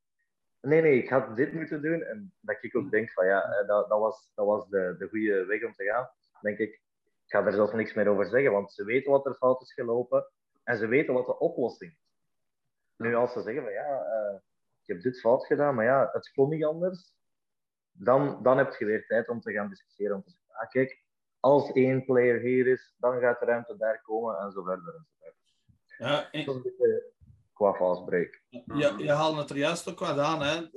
[0.60, 2.02] nee, nee, ik had dit moeten doen.
[2.02, 5.44] En dat ik ook denk van ja, dat, dat was, dat was de, de goede
[5.44, 6.08] weg om te gaan.
[6.40, 6.72] denk ik,
[7.24, 9.72] ik ga er zelfs niks meer over zeggen, want ze weten wat er fout is
[9.72, 10.30] gelopen
[10.64, 12.04] en ze weten wat de oplossing is.
[12.96, 14.38] Nu, als ze zeggen van ja, uh,
[14.82, 17.14] ik heb dit fout gedaan, maar ja, het kon niet anders,
[17.92, 20.16] dan, dan heb je weer tijd om te gaan discussiëren.
[20.16, 21.04] Om te zeggen, ah, kijk,
[21.46, 25.06] als één player hier is, dan gaat de ruimte daar komen en zo verder en
[25.06, 25.40] zo verder.
[25.98, 26.62] Ja, en...
[27.52, 28.42] qua fast break.
[28.74, 30.42] Ja, je haalt het er juist ook wat aan.
[30.42, 30.68] Hè.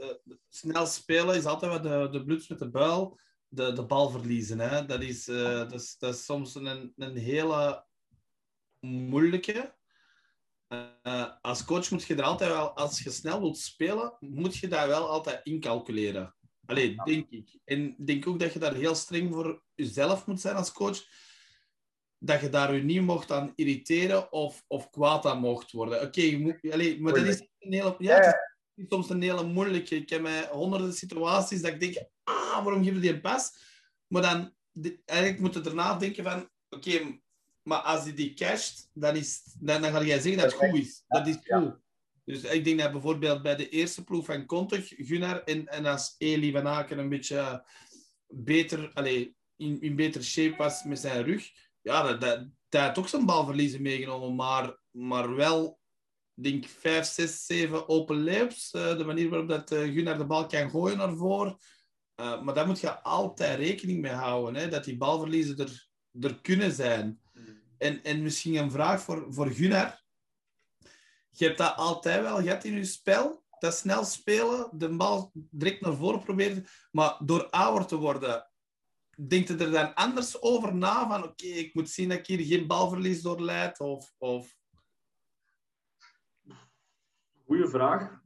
[0.50, 4.60] Snel spelen is altijd wat de, de met de buil de, de bal verliezen.
[4.60, 4.86] Hè.
[4.86, 7.86] Dat, is, uh, dat, is, dat is soms een, een hele
[8.80, 9.78] moeilijke.
[11.04, 14.68] Uh, als coach moet je er altijd wel, als je snel wilt spelen, moet je
[14.68, 16.36] daar wel altijd incalculeren.
[16.70, 17.60] Allee, denk ik.
[17.66, 21.04] En ik denk ook dat je daar heel streng voor jezelf moet zijn als coach.
[22.18, 26.02] Dat je daar je niet mocht aan irriteren of, of kwaad aan mocht worden.
[26.02, 28.18] Oké, okay, maar dat is een hele, ja,
[28.76, 29.96] is soms een hele moeilijke.
[29.96, 33.52] Ik heb mij honderden situaties dat ik denk, ah, waarom je die een pas?
[34.08, 34.54] Maar dan,
[35.06, 37.20] eigenlijk moet je daarna denken van, oké,
[37.64, 40.80] maar als hij die casht, dan, is, dan, dan ga jij zeggen dat het goed
[40.80, 41.04] is.
[41.08, 41.78] Dat is goed.
[42.30, 46.16] Dus ik denk dat bijvoorbeeld bij de eerste proef van Kontag, Gunnar, en, en als
[46.18, 47.66] Eli van Aken een beetje
[48.28, 51.52] beter, allez, in, in betere shape was met zijn rug,
[51.82, 55.80] ja, dat, dat, dat had ook zijn balverliezen meegenomen, maar, maar wel,
[56.34, 58.74] denk 5, 6, 7 open layups.
[58.74, 61.58] Uh, de manier waarop dat, uh, Gunnar de bal kan gooien naar voren.
[62.22, 66.42] Uh, maar daar moet je altijd rekening mee houden, hè, dat die balverliezen er, er
[66.42, 67.22] kunnen zijn.
[67.34, 67.62] Mm.
[67.78, 70.08] En, en misschien een vraag voor, voor Gunnar.
[71.30, 73.44] Je hebt dat altijd wel gehad in je spel.
[73.60, 76.66] Dat snel spelen, de bal direct naar voren proberen.
[76.92, 78.50] Maar door ouder te worden,
[79.28, 81.08] denkt je er dan anders over na?
[81.08, 83.80] Van oké, ik moet zien dat ik hier geen balverlies door leid?
[83.80, 84.58] Of, of...
[87.46, 88.22] Goeie vraag.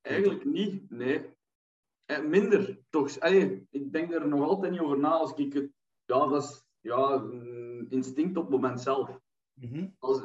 [0.00, 1.36] Eigenlijk niet, nee.
[2.04, 3.20] Eh, minder, toch.
[3.20, 5.70] Allee, ik denk er nog altijd niet over na als ik het...
[6.04, 7.22] Ja, dat is ja,
[7.88, 9.20] instinct op het moment zelf.
[9.52, 10.20] Mm als,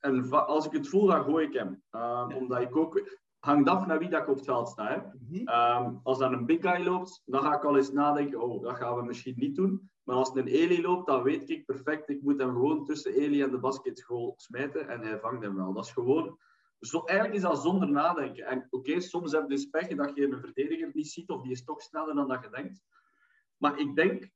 [0.00, 1.82] en als ik het voel, dan gooi ik hem.
[1.92, 3.24] Uh, Omdat ik ook...
[3.38, 4.88] Hangt af naar wie dat ik op het veld sta.
[4.88, 4.96] Hè.
[4.96, 6.00] Mm -hmm.
[6.02, 8.96] als dan een big guy loopt, dan ga ik al eens nadenken, oh, dat gaan
[8.96, 9.90] we misschien niet doen.
[10.02, 13.42] Maar als een Eli loopt, dan weet ik perfect, ik moet hem gewoon tussen Eli
[13.42, 15.72] en de basketgoal smijten en hij vangt hem wel.
[15.72, 16.38] Dat is gewoon...
[16.80, 18.46] Zo, eigenlijk is dat zonder nadenken.
[18.46, 21.52] En oké, soms heb je dus pech dat je een verdediger niet ziet of die
[21.52, 22.82] is toch sneller dan dat je denkt.
[23.56, 24.30] Maar ik denk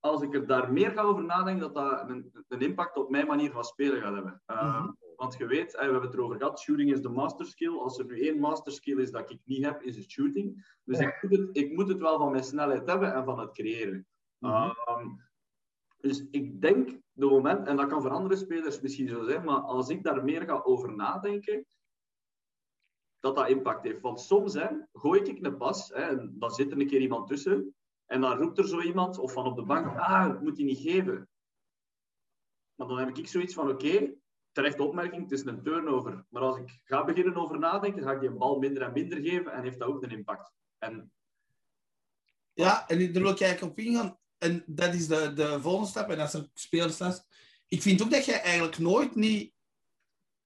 [0.00, 3.26] als ik er daar meer ga over nadenken, dat dat een, een impact op mijn
[3.26, 4.42] manier van spelen gaat hebben.
[4.46, 7.78] Uh, Want je weet, we hebben het erover gehad, shooting is de master skill.
[7.78, 10.78] Als er nu één master skill is dat ik niet heb, is het shooting.
[10.84, 13.52] Dus ik, moet het, ik moet het wel van mijn snelheid hebben en van het
[13.52, 14.06] creëren.
[14.40, 14.74] Uh,
[15.96, 19.60] dus ik denk, de moment, en dat kan voor andere spelers misschien zo zijn, maar
[19.60, 21.66] als ik daar meer ga over nadenken,
[23.20, 24.00] dat dat impact heeft.
[24.00, 27.28] Want soms hè, gooi ik een pas hè, en dan zit er een keer iemand
[27.28, 27.74] tussen
[28.06, 30.64] en dan roept er zo iemand, of van op de bank, ah, ik moet die
[30.64, 31.28] niet geven.
[32.74, 34.18] Maar dan heb ik zoiets van, oké, okay,
[34.56, 36.24] terecht opmerking, het is een turnover.
[36.28, 39.52] Maar als ik ga beginnen over nadenken, ga ik die bal minder en minder geven
[39.52, 40.52] en heeft dat ook een impact.
[40.78, 41.12] En...
[42.52, 44.18] Ja, en daar wil ik eigenlijk op ingaan.
[44.38, 47.26] En dat is de, de volgende stap, en dat is een speelstad.
[47.68, 49.52] Ik vind ook dat jij eigenlijk nooit niet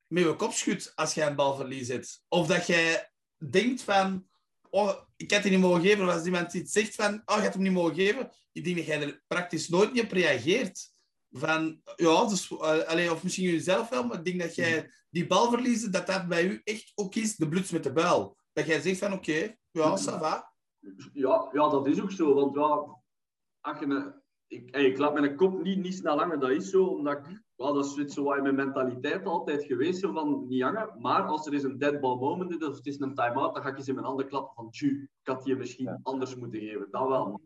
[0.07, 2.25] met je kop schudt als jij een balverlies hebt.
[2.29, 3.13] Of dat jij
[3.51, 4.29] denkt van,
[4.71, 6.05] oh, ik had die niet mogen geven.
[6.05, 8.31] Of als iemand iets zegt van, oh, je hebt hem niet mogen geven.
[8.53, 10.95] Ik denk dat jij er praktisch nooit niet op reageert.
[11.31, 15.51] Van, ja, dus, uh, of misschien jezelf wel, maar ik denk dat jij die bal
[15.51, 18.37] verliezen, dat dat bij u echt ook is, de bloeds met de buil.
[18.53, 20.53] Dat jij zegt van, oké, okay, ja, ça va.
[21.13, 22.35] Ja, ja, dat is ook zo.
[22.35, 24.13] Want ja, je,
[24.47, 26.85] ik, ik laat mijn kop niet, niet snel hangen, dat is zo.
[26.85, 30.97] Omdat ik well, dat is zo in mijn mentaliteit altijd geweest, zo van niet hangen.
[30.99, 33.63] Maar als er is een dead ball moment is, of het is een time-out, dan
[33.63, 36.61] ga ik eens in mijn handen klappen van, tju, ik had je misschien anders moeten
[36.61, 36.89] geven.
[36.91, 37.41] Dat wel.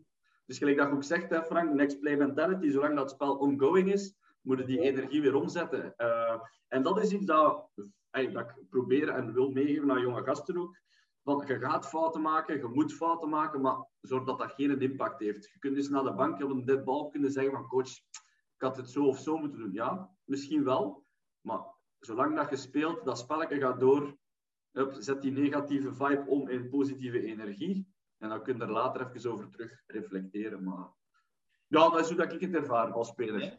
[0.45, 3.91] Dus gelijk dat je ook zegt, hè, Frank, next play mentality, zolang dat spel ongoing
[3.91, 5.93] is, moeten die energie weer omzetten.
[5.97, 7.69] Uh, en dat is iets dat,
[8.11, 10.79] ik probeer en wil meegeven naar jonge gasten ook.
[11.21, 15.19] Want je gaat fouten maken, je moet fouten maken, maar zorg dat dat geen impact
[15.19, 15.49] heeft.
[15.53, 17.89] Je kunt dus naar de bank op een ball kunnen zeggen van coach,
[18.55, 19.73] ik had het zo of zo moeten doen.
[19.73, 21.05] Ja, misschien wel.
[21.41, 21.61] Maar
[21.99, 24.17] zolang dat je speelt, dat spelletje gaat door.
[24.99, 27.94] zet die negatieve vibe om in positieve energie.
[28.17, 30.63] En dan kun je er later even over terug reflecteren.
[30.63, 30.87] Maar
[31.67, 33.57] ja, dat is hoe dat ik het ervaar als speler.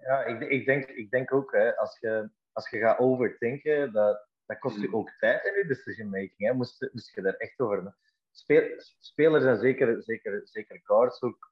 [0.00, 4.26] Ja, ik, ik, denk, ik denk ook, hè, als, je, als je gaat overdenken, dat,
[4.46, 4.94] dat kost je mm.
[4.94, 6.48] ook tijd in je decision making.
[6.48, 6.52] Hè.
[6.52, 7.96] Moest, moest je daar echt over.
[8.30, 11.50] Speel, spelers en zeker, zeker, zeker guards ook,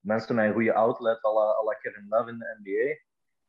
[0.00, 2.98] mensen met een goede outlet, à la, à la Kevin Love in de NBA.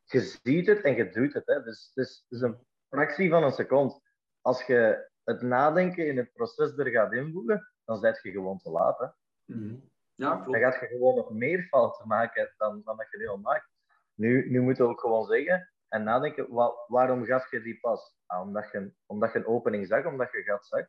[0.03, 1.45] Je ziet het en je doet het.
[1.45, 1.63] Hè.
[1.63, 2.57] Dus het is, het is een
[2.89, 4.01] fractie van een seconde.
[4.41, 8.69] Als je het nadenken in het proces er gaat invoegen, dan zet je gewoon te
[8.69, 8.99] laat.
[8.99, 9.07] Hè.
[9.45, 9.75] Mhm.
[10.15, 10.51] Ja, klopt.
[10.51, 13.69] Dan gaat je gewoon nog meer fouten maken dan, dan dat je nu al maakt.
[14.13, 18.17] Nu, nu moet je ook gewoon zeggen en nadenken, wa waarom gaf je die pas?
[18.25, 20.85] Ah, omdat, je, omdat je een opening zag, omdat je gat zag.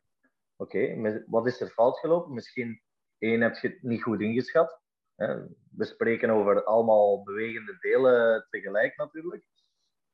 [0.55, 2.33] Oké, wat is er fout gelopen?
[2.33, 2.81] Misschien
[3.17, 4.81] één heb je het niet goed ingeschat.
[5.71, 9.45] We spreken over allemaal bewegende delen tegelijk natuurlijk.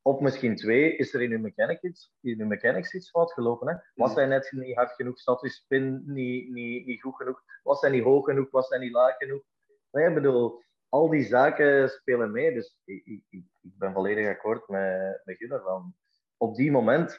[0.06, 3.68] Of misschien twee, is er in uw mechanics iets, in uw mechanics iets fout gelopen?
[3.68, 3.74] Hè?
[3.94, 5.18] Was hij net niet hard genoeg?
[5.18, 7.42] Zat uw spin niet, niet, niet goed genoeg?
[7.62, 8.50] Was hij niet hoog genoeg?
[8.50, 9.42] Was hij niet laag genoeg?
[9.90, 12.54] Nee, ik bedoel, al die zaken spelen mee.
[12.54, 15.62] Dus ik, ik, ik ben volledig akkoord met, met Gunnar.
[15.62, 15.94] Van
[16.36, 17.10] op die moment,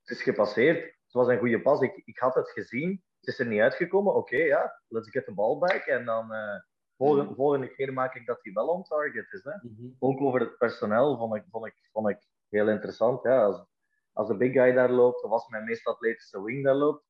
[0.00, 0.84] het is gepasseerd.
[0.84, 1.80] Het was een goede pas.
[1.80, 3.02] Ik, ik had het gezien.
[3.20, 4.14] Het is er niet uitgekomen.
[4.14, 5.86] Oké, ja, let's get the ball back.
[5.86, 6.60] En dan uh,
[6.98, 9.44] volgende, volgende keer maak ik dat hij wel on target is.
[9.44, 9.52] Hè.
[9.62, 9.90] Mhm.
[9.98, 12.18] Ook over het personeel vond ik, vond ik, vond ik
[12.48, 13.22] heel interessant.
[13.22, 13.44] Ja.
[13.44, 13.64] Als,
[14.12, 17.04] als de big guy daar loopt, of als mijn meest atletische wing daar loopt,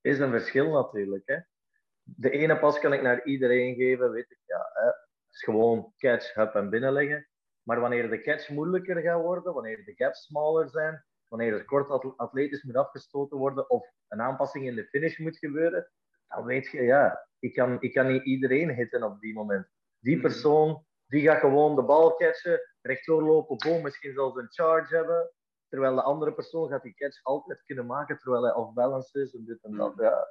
[0.00, 1.22] is een verschil natuurlijk.
[1.26, 1.38] Hè.
[2.02, 4.40] De ene pas kan ik naar iedereen geven, weet ik.
[4.46, 4.86] Ja, hè.
[4.86, 7.28] Het is gewoon catch, hub en binnenleggen.
[7.62, 12.16] Maar wanneer de catch moeilijker gaat worden, wanneer de gaps smaller zijn, wanneer er kort
[12.16, 15.90] atletisch moet afgestoten worden of een aanpassing in de finish moet gebeuren,
[16.28, 19.68] dan weet je, ja, ik kan, ik kan niet iedereen hitten op die moment.
[19.98, 20.24] Die mhm.
[20.24, 25.30] persoon, die gaat gewoon de bal catchen, rechtdoor lopen, boom, misschien zelfs een charge hebben,
[25.68, 29.44] terwijl de andere persoon gaat die catch altijd kunnen maken, terwijl hij off-balance is en
[29.44, 29.94] dit en dat.
[29.96, 30.28] Ja.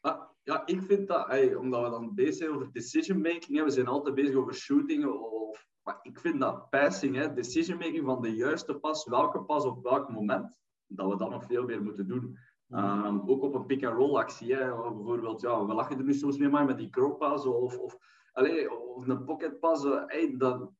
[0.00, 3.86] Ah, ja, ik vind dat, omdat we dan bezig zijn over decision making, we zijn
[3.86, 8.34] altijd bezig over shooting of maar ik vind dat passing, hè, decision making van de
[8.34, 12.38] juiste pas, welke pas op welk moment, dat we dat nog veel meer moeten doen.
[12.70, 14.54] Um, ook op een pick-and-roll actie.
[14.54, 14.68] Hè.
[14.92, 17.96] Bijvoorbeeld, ja, we lachen er nu soms mee maar met die pas of, of,
[18.32, 19.82] allez, of een pocketpas.
[19.82, 20.70] Hey, dat,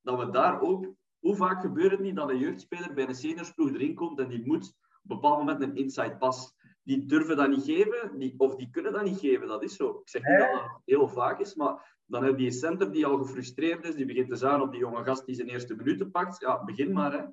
[0.00, 0.96] dat we daar ook...
[1.18, 4.46] Hoe vaak gebeurt het niet dat een jeugdspeler bij een seniorsploeg erin komt en die
[4.46, 4.66] moet
[5.02, 6.54] op een bepaald moment een inside pas.
[6.82, 9.48] Die durven dat niet geven, die, of die kunnen dat niet geven.
[9.48, 9.88] Dat is zo.
[9.88, 13.06] Ik zeg niet dat dat heel vaak is, maar dan heb je een center die
[13.06, 16.10] al gefrustreerd is, die begint te zagen op die jonge gast die zijn eerste minuten
[16.10, 16.40] pakt.
[16.40, 17.12] Ja, begin maar.
[17.12, 17.24] Hè.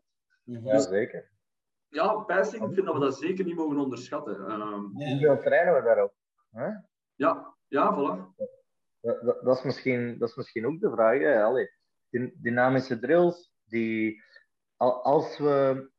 [0.44, 1.32] Ja, dus, zeker.
[1.90, 4.52] Ja, passing, ik vind dat we dat zeker niet mogen onderschatten.
[4.52, 6.14] Um, Hoeveel trainen we daarop?
[6.52, 6.76] Huh?
[7.16, 8.36] Ja, ja, voilà.
[9.02, 11.20] Dat, dat, is misschien, dat is misschien ook de vraag.
[11.20, 11.44] Hè?
[11.44, 11.72] Allee,
[12.34, 14.24] dynamische drills, die,
[14.78, 15.90] als we...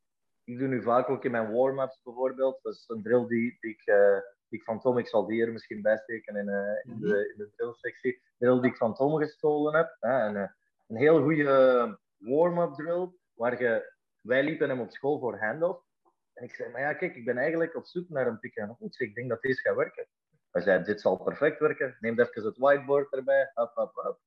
[0.44, 2.58] Ik doe nu vaak ook in mijn warm-ups bijvoorbeeld.
[2.62, 3.86] Dat is een drill die, die ik...
[3.86, 4.18] Uh,
[4.48, 7.16] die ik van Tom, ik zal die er misschien bijsteken in, uh, in, de, mhm.
[7.16, 8.22] in de drillsectie.
[8.38, 9.96] Drill die ik van Tom gestolen heb.
[10.00, 10.48] Hè, en, uh,
[10.86, 13.95] een heel goede warm-up drill, waar je,
[14.26, 15.84] wij liepen hem op school voor handoff.
[16.32, 18.78] En ik zei, maar ja, kijk, ik ben eigenlijk op zoek naar een pick and
[18.78, 18.90] roll.
[18.96, 20.08] Ik denk dat deze gaat werken.
[20.50, 21.96] Hij zei, dit zal perfect werken.
[22.00, 23.50] Neem even het whiteboard erbij.
[23.54, 24.20] Hop, hop, hop.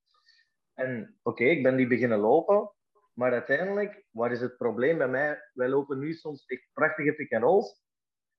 [0.73, 2.71] En oké, ik ben die beginnen lopen.
[3.13, 5.49] Maar uiteindelijk, wat is het probleem bij mij?
[5.53, 7.83] Wij lopen nu soms echt prachtige pick and rolls.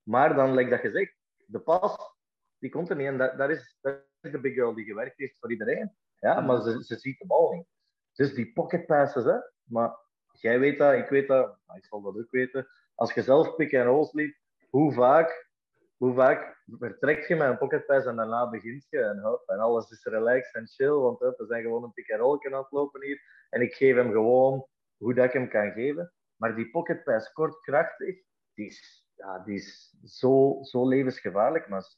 [0.03, 2.15] Maar dan, like dat gezegd, de pas,
[2.57, 3.07] die komt er niet.
[3.07, 5.95] En dat, dat, is, dat is de big girl die gewerkt heeft voor iedereen.
[6.19, 7.67] Ja, maar ze, ze ziet de bal niet.
[8.13, 9.37] Dus die pocket passes, hè.
[9.63, 9.97] Maar
[10.41, 12.67] jij weet dat, ik weet dat, ik zal dat ook weten.
[12.95, 14.37] Als je zelf pick and rolls liep,
[14.69, 15.49] hoe vaak,
[15.97, 19.59] hoe vaak vertrekt je met een pocket pass en daarna begint je en, hop, en
[19.59, 22.53] alles is relaxed en chill, want hop, we zijn gewoon een pick and roll aan
[22.53, 23.21] het lopen hier.
[23.49, 24.67] En ik geef hem gewoon
[24.97, 26.13] hoe dat ik hem kan geven.
[26.35, 28.15] Maar die pocket pass kort, krachtig,
[28.53, 31.95] die is ja, die is zo, zo levensgevaarlijk, maar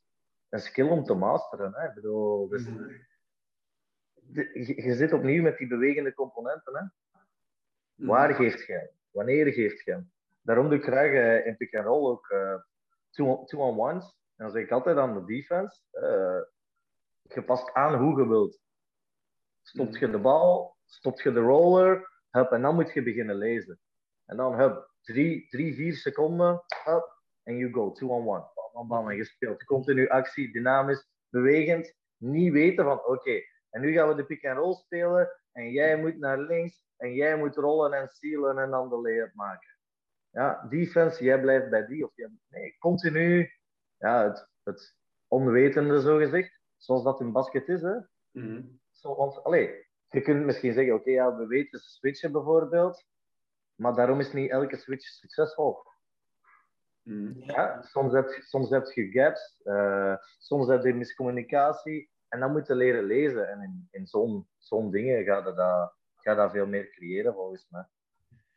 [0.49, 1.73] een skill om te masteren.
[1.75, 1.87] Hè?
[1.87, 2.89] Ik bedoel, dus, mhm.
[4.85, 6.75] je, zit opnieuw met die bewegende componenten.
[6.75, 6.83] Hè?
[7.95, 8.07] Mhm.
[8.07, 10.03] Waar geeft je Wanneer geeft je
[10.41, 12.55] Daarom doe ik graag uh, in pick and roll ook uh,
[13.45, 14.03] two-on-ones.
[14.35, 16.41] en dan zeg ik altijd aan de defense, uh,
[17.35, 18.59] je past aan hoe je wilt.
[19.61, 23.79] Stopt je de bal, stopt je de roller, hup, en dan moet je beginnen lezen.
[24.25, 28.45] En dan hup, drie, drie vier seconden, hup, en you go, two on one.
[28.73, 31.93] Bam, bam, en je speelt continu actie, dynamisch, bewegend.
[32.17, 33.39] Niet weten van, oké,
[33.69, 37.13] en nu gaan we de pick and roll spelen en jij moet naar links en
[37.13, 39.69] jij moet rollen en sealen en dan de layup maken.
[40.29, 43.51] Ja, defense, jij blijft bij die of jij, nee, continu,
[43.97, 44.95] ja, het, het
[45.27, 47.95] onwetende zo gezegd, zoals dat in basket is, hè.
[48.31, 49.69] Mm Zo, want, allez,
[50.09, 53.05] je kunt misschien zeggen, oké, ja, we weten switchen bijvoorbeeld,
[53.75, 55.77] maar daarom is niet elke switch succesvol.
[57.01, 57.33] Mm.
[57.37, 62.11] Ja, soms, heb, soms heb je gaps, uh, soms heb je miscommunicatie.
[62.29, 63.49] En dan moet je leren lezen.
[63.49, 65.93] En in, in zo'n zo'n dingen gaat je dat,
[66.23, 67.87] gaat dat veel meer creëren, volgens mij.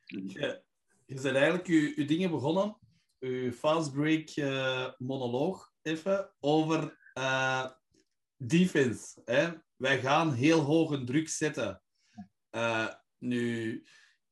[0.04, 0.62] Je,
[1.06, 2.76] je bent eigenlijk je, dingen begonnen,
[3.18, 7.70] je fast break uh, monoloog, even, over uh,
[8.36, 9.20] defense.
[9.24, 9.50] Hè?
[9.76, 11.82] Wij gaan heel hoog een druk zetten.
[13.18, 13.82] nu,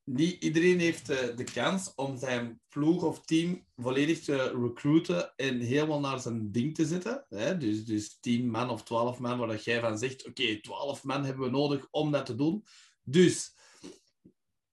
[0.05, 6.01] niet iedereen heeft de, kans om zijn ploeg of team volledig te recruiten en helemaal
[6.01, 7.27] naar zijn ding te zetten.
[7.29, 7.57] Hè?
[7.57, 11.25] Dus, dus 10 man of 12 man, waar jij van zegt, oké, okay, 12 man
[11.25, 12.65] hebben we nodig om dat te doen.
[13.05, 13.55] Dus,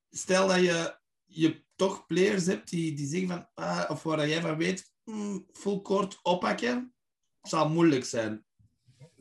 [0.10, 4.42] stel dat je, je toch players hebt die, die zeggen van, ah, of waar jij
[4.42, 6.94] van weet, mm, full kort oppakken,
[7.42, 8.46] zal moeilijk zijn.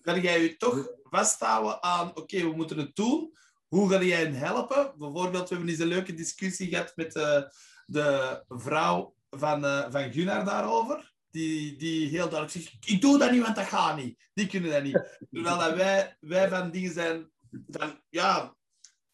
[0.00, 3.32] Kan jij je toch vasthouden aan, oké, we moeten het doen,
[3.68, 4.94] hoe ga jij hen helpen?
[4.98, 7.50] Bijvoorbeeld, we hebben eens een leuke discussie gehad met de, eh,
[7.86, 11.14] de vrouw van, uh, van Gunnar daarover.
[11.30, 14.30] Die, die heel duidelijk zegt, ik doe dat niet, want dat gaat niet.
[14.34, 15.18] Die kunnen dat niet.
[15.30, 17.30] Terwijl dat wij, wij van dingen zijn
[17.68, 18.58] van, ja...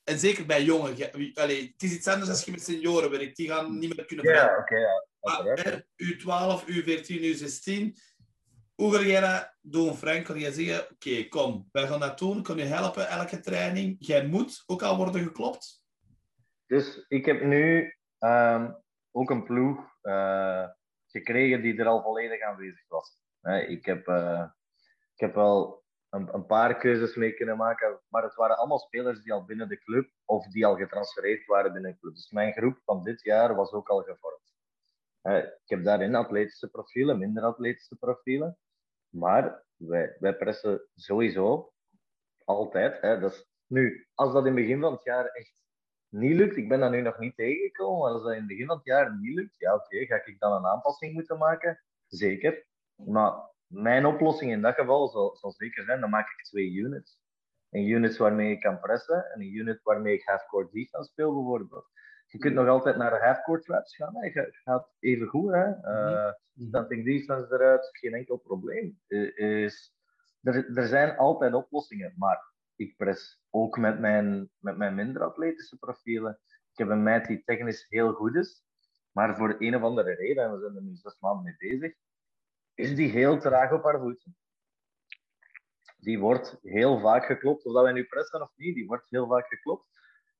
[0.06, 0.96] En zeker bij jongen.
[1.34, 3.36] Allee, het is iets anders als je met senioren werkt.
[3.36, 4.76] Die gaan niet meer kunnen Ja, oké.
[4.76, 5.06] ja.
[5.20, 7.98] Maar, U12, U14, U16
[8.76, 10.24] hoe ga jij dat doen, Frank?
[10.24, 13.96] Kan jij zeggen, oké, kom, wij gaan dat doen, kan je helpen, elke training.
[13.98, 15.84] Jij moet ook al worden geklopt.
[16.66, 18.72] Dus ik heb nu ehm,
[19.10, 20.68] ook een ploeg uh,
[21.06, 23.18] gekregen die er al volledig aanwezig was.
[23.68, 24.44] ik, heb, uh,
[25.14, 25.84] ik heb wel
[26.16, 29.78] een, paar keuzes mee kunnen maken, maar het waren allemaal spelers die al binnen de
[29.78, 32.14] club of die al getransfereerd waren binnen de club.
[32.14, 34.54] Dus mijn groep van dit jaar was ook al gevormd.
[35.62, 38.58] ik heb daarin atletische profielen, minder atletische profielen.
[39.08, 41.72] Maar wij, wij pressen sowieso
[42.44, 43.00] altijd.
[43.00, 45.54] Hè, is, nu, als dat in het begin van het jaar echt
[46.08, 48.66] niet lukt, ik ben dat nu nog niet tegengekomen, maar als dat in het begin
[48.66, 51.82] van het jaar niet lukt, ja oké, ga ik dan een aanpassing moeten maken?
[52.06, 52.66] Zeker.
[52.94, 57.20] Maar mijn oplossing in dat geval zal, zal zeker zijn, dan maak ik twee units.
[57.70, 61.90] Een unit waarmee ik kan pressen en een unit waarmee ik half-court defense speel bijvoorbeeld.
[62.26, 64.16] Je kunt nog altijd naar de half-court traps gaan.
[64.16, 64.26] Hè.
[64.26, 65.52] Je gaat even goed.
[65.52, 65.66] Hè.
[65.68, 66.32] Uh,
[66.68, 69.00] Standing defense eruit, geen enkel probleem.
[69.08, 69.94] Uh, is,
[70.42, 75.76] er, er zijn altijd oplossingen, maar ik press ook met mijn, met mijn minder atletische
[75.78, 76.38] profielen.
[76.72, 78.64] Ik heb een meid die technisch heel goed is,
[79.12, 81.94] maar voor een of andere reden, en we zijn er nu zes maanden mee bezig,
[82.76, 84.36] is die heel traag op haar voeten.
[85.96, 89.26] Die wordt heel vaak geklopt, of dat wij nu pressen of niet, die wordt heel
[89.26, 89.86] vaak geklopt.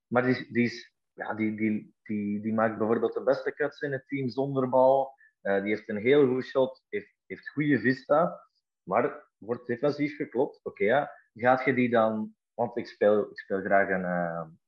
[0.07, 3.93] Maar die, die is ja, die, die, die, die maakt bijvoorbeeld de beste cuts in
[3.93, 5.15] het team zonder bal.
[5.43, 8.41] Uh, die heeft een heel goed shot, heeft, heeft goede vista,
[8.83, 10.61] maar wordt defensief geklopt.
[10.63, 12.35] Oké, gaat je die dan...
[12.55, 14.05] Want ik speel, ik speel graag een,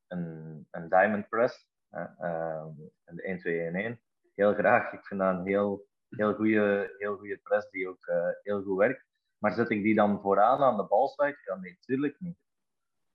[0.08, 2.64] een, een diamond press, uh,
[3.04, 4.00] een 1-2-1-1.
[4.34, 4.92] Heel graag.
[4.92, 9.04] Ik vind dat een heel, heel goede heel goede press die ook heel goed werkt.
[9.38, 11.38] Maar zet ik die dan vooraan aan de balsite?
[11.44, 12.38] Ja, nee, natuurlijk niet.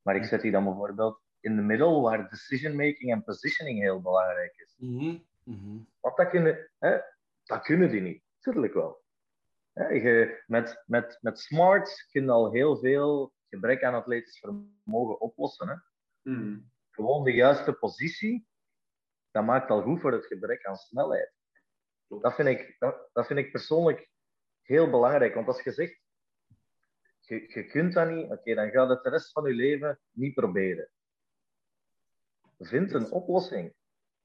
[0.02, 4.02] Maar ik zet die dan bijvoorbeeld in de middel, waar decision making en positioning heel
[4.02, 4.76] belangrijk is.
[4.78, 5.88] Mm -hmm.
[6.00, 6.98] Want dat kunnen, hè,
[7.44, 8.24] dat kunnen die niet.
[8.40, 9.02] Tuurlijk wel.
[9.74, 15.20] Hè, je, met, met, met smarts kun je al heel veel gebrek aan atletisch vermogen
[15.20, 15.68] oplossen.
[15.68, 15.76] Hè.
[16.32, 16.60] Mhm.
[16.92, 18.48] Gewoon de juiste positie,
[19.32, 21.34] dat maakt al goed voor het gebrek aan snelheid.
[22.22, 22.76] Dat vind, ik,
[23.14, 24.10] dat, vind ik persoonlijk
[24.62, 25.34] heel belangrijk.
[25.34, 26.02] Want als je zegt,
[27.20, 30.34] je, je kunt dat niet, oké, dan gaat het de rest van je leven niet
[30.34, 30.90] proberen.
[32.60, 33.74] Vind een oplossing.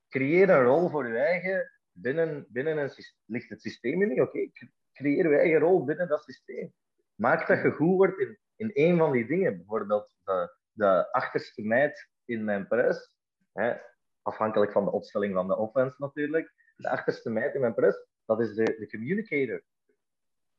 [0.09, 3.21] Creëer een rol voor je eigen binnen, binnen een systeem.
[3.25, 4.21] Ligt het systeem niet?
[4.21, 4.51] Oké,
[4.93, 6.73] creëer je eigen rol binnen dat systeem.
[7.15, 9.57] Maak dat je goed wordt in, in een van die dingen.
[9.57, 13.13] Bijvoorbeeld de, de achterste meid in mijn prijs.
[13.53, 13.77] Hè,
[14.23, 16.53] afhankelijk van de opstelling van de offense natuurlijk.
[16.79, 19.63] De achterste meid in mijn prijs, dat is de, de communicator.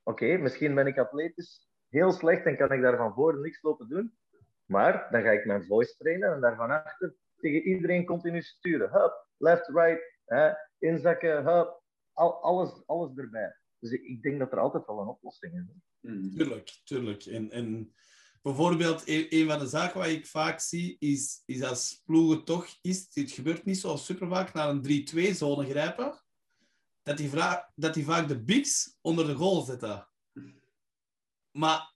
[0.03, 3.89] Oké, misschien ben ik atletisch heel slecht en kan ik daar van voor niks lopen
[3.89, 4.17] doen.
[4.65, 8.91] Maar dan ga ik mijn voice trainen en daarvan achter tegen iedereen continu sturen.
[8.91, 11.81] Hup, left, right, hè, inzakken, hup,
[12.13, 13.55] al, alles, alles erbij.
[13.79, 15.65] Dus ik, ik, denk dat er altijd wel een oplossing is.
[15.99, 16.31] Mm.
[16.31, 17.25] Tuurlijk, tuurlijk.
[17.25, 17.93] En, en
[18.41, 22.67] bijvoorbeeld, een, een, van de zaken waar ik vaak zie, is, is als ploegen toch
[22.81, 26.21] is, dit gebeurt niet zo super vaak, naar een 3-2-zone grijpen,
[27.03, 27.29] dat die,
[27.75, 30.07] dat die vaak de bigs onder de goal zetten.
[31.51, 31.93] Maar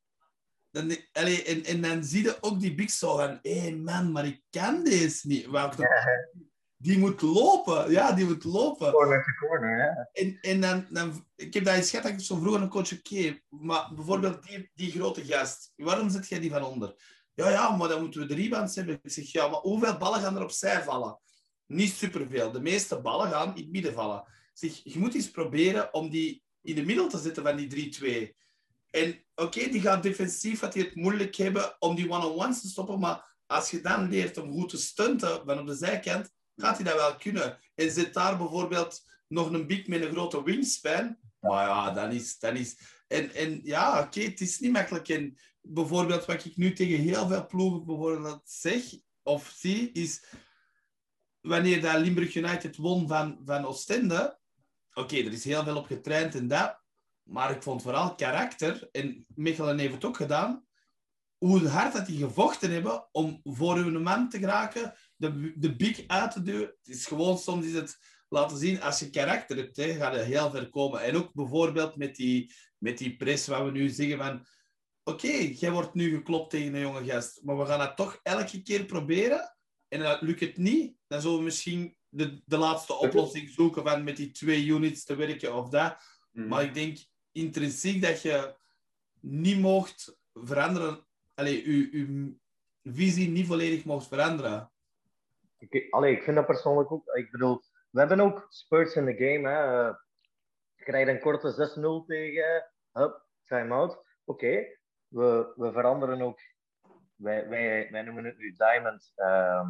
[0.71, 4.41] dan, en, en dan zie je ook die big zo van, hé man, maar ik
[4.49, 5.47] kan deze niet.
[6.83, 8.91] Die moet lopen, ja, die moet lopen.
[8.91, 10.09] Corner to corner, ja.
[10.13, 12.69] En, en dan, dan, ik heb dat eens gehad, dat ik zo vroeg aan een
[12.69, 16.95] coach, oké, maar bijvoorbeeld die, die grote gast, waarom zet jij die van onder?
[17.33, 18.99] Ja, ja, maar dan moeten we de rebounds hebben.
[19.03, 21.19] Ik zeg, ja, maar hoeveel ballen gaan er opzij vallen?
[21.65, 22.51] Niet superveel.
[22.51, 24.19] De meeste ballen gaan in het midden vallen.
[24.19, 27.93] Ik zeg, je moet eens proberen om die in de middel te zetten van die
[28.31, 28.35] 3-2.
[28.89, 32.99] En oké, die gaat defensief gaat hij het moeilijk hebben om die one-on-ones te stoppen.
[32.99, 36.85] Maar als je dan leert om goed te stunten van op de zijkant, gaat hij
[36.85, 37.57] dat wel kunnen.
[37.75, 41.17] En zit daar bijvoorbeeld nog een big met een grote wingspan.
[41.39, 42.39] Maar ja, dan is...
[42.39, 45.09] Dan is en, en ja, oké, het is niet makkelijk.
[45.09, 48.83] En bijvoorbeeld wat ik nu tegen heel veel ploegen bijvoorbeeld zeg
[49.23, 50.23] of zie, is...
[51.41, 54.39] wanneer dat Limburg United won van, van Oostende,
[54.93, 56.81] oké, er is heel veel op getraind en dat,
[57.23, 60.65] maar ik vond vooral karakter, en Mechelen heeft het ook gedaan,
[61.37, 64.93] hoe hard dat die gevochten hebben om voor hun man te geraken,
[65.31, 66.75] de, de big uit te duwen.
[66.83, 67.97] Het is gewoon, soms is het
[68.29, 71.01] laten zien, als je karakter hebt, hè, ga je heel ver komen.
[71.01, 74.45] En ook bijvoorbeeld met die, met die press, waar we nu zeggen van,
[75.03, 78.61] oké, jij wordt nu geklopt tegen een jonge gast, maar we gaan dat toch elke
[78.61, 79.55] keer proberen.
[79.87, 84.03] En dan lukt het niet, dan zullen we misschien de, de laatste oplossing zoeken van
[84.03, 85.97] met die twee units te werken of dat.
[86.31, 86.47] Mhm.
[86.47, 86.97] Maar ik denk
[87.31, 88.55] intrinsiek dat je
[89.19, 92.35] niet mocht veranderen, allee, je, je
[92.83, 94.72] visie niet volledig mocht veranderen.
[95.69, 97.07] Ik, allee, ik vind dat persoonlijk ook.
[97.15, 99.49] Ik bedoel, we hebben ook spurts in de game.
[99.49, 99.87] Hè.
[99.87, 99.95] Eh,
[100.75, 102.71] Je krijgt een korte 6-0 tegen.
[102.91, 104.03] Hup, time-out.
[104.25, 104.65] Oké,
[105.07, 106.39] we, we veranderen ook.
[107.15, 109.11] Wij, wij, wij noemen het nu Diamond.
[109.15, 109.67] ehm,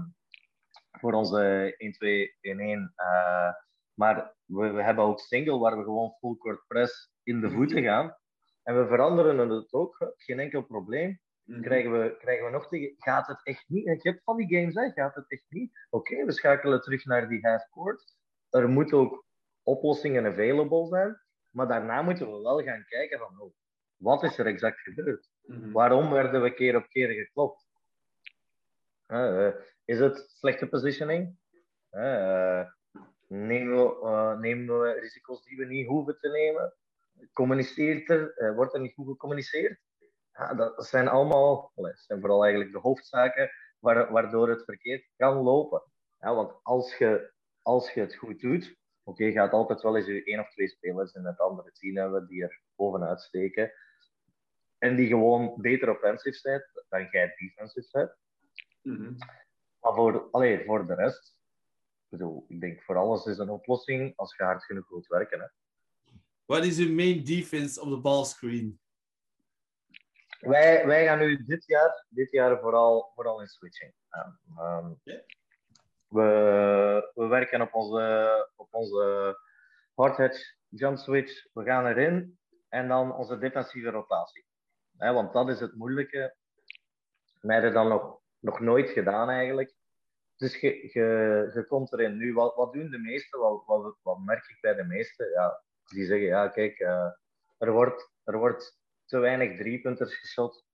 [1.00, 2.94] voor onze 1-2-1-1.
[2.96, 3.54] eh,
[3.94, 7.84] maar we, we hebben ook single waar we gewoon full court press in de voeten
[7.84, 8.18] gaan.
[8.64, 10.14] En we veranderen het ook.
[10.18, 11.20] Geen enkel probleem.
[11.44, 11.62] Mhm.
[11.62, 12.96] Krijgen we, krijgen we nog tegen.
[12.98, 13.88] Gaat het echt niet?
[13.88, 14.92] En je hebt van die games, hè?
[14.92, 15.72] gaat het echt niet?
[15.90, 18.16] Oké, we schakelen terug naar die half court.
[18.50, 19.26] Er moeten ook
[19.64, 21.22] oplossingen available zijn.
[21.54, 23.54] Maar daarna moeten we wel gaan kijken van, oh,
[23.98, 25.30] wat is er exact gebeurd?
[25.44, 25.72] Mhm.
[25.72, 27.66] Waarom werden we keer op keer geklopt?
[29.06, 29.54] Eh, eh,
[29.86, 31.36] is het slechte positioning?
[31.90, 32.68] Eh,
[33.28, 36.74] nemen, we, nemen we risico's die we niet hoeven te nemen?
[37.34, 39.80] Communiceert er, wordt er niet goed gecommuniceerd?
[40.34, 45.36] Ja, dat zijn allemaal, dat zijn vooral eigenlijk de hoofdzaken waar, waardoor het verkeerd kan
[45.36, 45.84] lopen.
[46.20, 50.24] Ja, want als je, als je het goed doet, oké, gaat altijd wel eens je
[50.24, 53.72] één of twee spelers in het andere team hebben die er bovenuit steken.
[54.78, 58.16] En die gewoon beter offensief zijn dan jij defensief bent.
[58.82, 59.16] Mhm.
[59.80, 61.38] Maar voor, allee, voor de rest,
[62.04, 65.40] ik bedoel, ik denk voor alles is een oplossing als je hard genoeg wilt werken.
[65.40, 65.48] Hè.
[66.46, 68.80] Wat is uw main defense op de ballscreen?
[70.44, 73.94] Wij, wij gaan nu dit jaar, dit jaar vooral, vooral in switching.
[74.10, 75.22] Ehm, Ja.
[76.08, 79.38] we, we werken op onze, op onze
[79.96, 81.48] hard hedge jump switch.
[81.54, 82.38] We gaan erin
[82.70, 84.46] en dan onze defensieve rotatie.
[84.98, 86.36] Hè, want dat is het moeilijke.
[87.42, 89.74] Wij hebben dat nog, nog nooit gedaan eigenlijk.
[90.38, 92.18] Dus je, je, je komt erin.
[92.18, 93.40] Nu, wat, wat doen de meesten?
[93.40, 95.30] Wat, wat, wat merk ik bij de meesten?
[95.30, 97.12] Ja, die zeggen, ja, kijk, eh,
[97.58, 98.82] er, wordt, er wordt
[99.14, 100.66] te weinig driepunters geschot.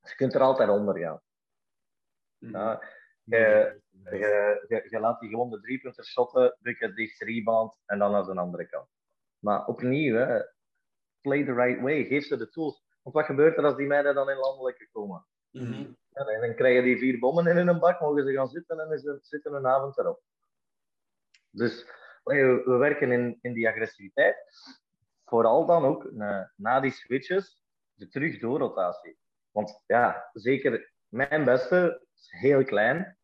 [0.00, 1.20] Dus je kunt er altijd onder gaan.
[2.38, 2.52] Mhm.
[2.52, 2.82] Ja,
[3.22, 7.98] je, je, je, je laat die gewoon de driepunters shotten, druk het dicht, rebound en
[7.98, 8.88] dan naar de andere kant.
[9.38, 10.40] Maar opnieuw, hè,
[11.20, 12.04] play the right way.
[12.04, 12.84] Geef ze de tools.
[13.02, 15.26] Want wat gebeurt er als die meiden dan in landelijke komen?
[15.50, 15.92] Mhm.
[16.10, 18.90] Ja, dan dan krijgen die vier bommen in hun bak, mogen ze gaan zitten en
[18.90, 20.22] het, zitten hun avond erop.
[21.50, 21.86] Dus
[22.24, 24.36] we werken in, in die agressiviteit.
[25.26, 27.62] Vooral dan ook na, na die switches,
[27.92, 29.18] de terug doorrotatie.
[29.50, 33.18] Want ja, zeker mijn beste is heel klein.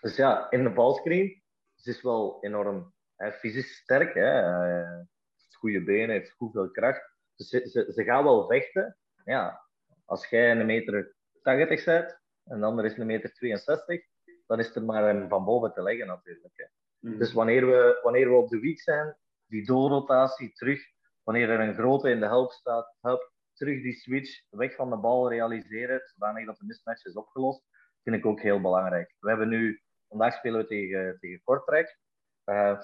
[0.00, 1.42] Dus ja, in de balscreen,
[1.74, 4.14] ze is wel enorm hè, fysisch sterk.
[4.14, 4.40] Hè.
[4.40, 4.98] eh,
[5.34, 7.12] heeft goede benen, heeft goed veel kracht.
[7.36, 8.96] Dus ze, ze, ze gaat wel vechten.
[9.24, 9.64] Ja,
[10.04, 14.04] als jij een meter 80 bent en de ander is een meter 62,
[14.46, 16.56] dan is er maar een van boven te leggen natuurlijk.
[16.56, 16.64] Hè.
[16.98, 17.18] Mhm.
[17.18, 19.16] Dus wanneer we, wanneer we op de week zijn,
[19.54, 20.80] die doorrotatie terug,
[21.22, 24.96] wanneer er een grote in de help staat, help, terug die switch weg van de
[24.96, 27.62] bal realiseren, zodanig dat de mismatch is opgelost,
[28.02, 29.14] vind ik ook heel belangrijk.
[29.18, 31.98] We hebben nu, vandaag spelen we tegen, tegen Kortrijk.
[32.44, 32.80] Eh,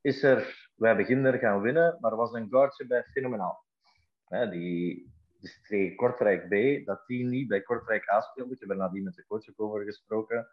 [0.00, 3.64] is er, wij beginnen gaan winnen, maar was een guardje bij fenomenaal.
[4.50, 8.54] Die, dus tegen Kortrijk B, dat die niet bij Kortrijk A speelde.
[8.54, 10.48] Ik heb er nadien met de coach over gesproken.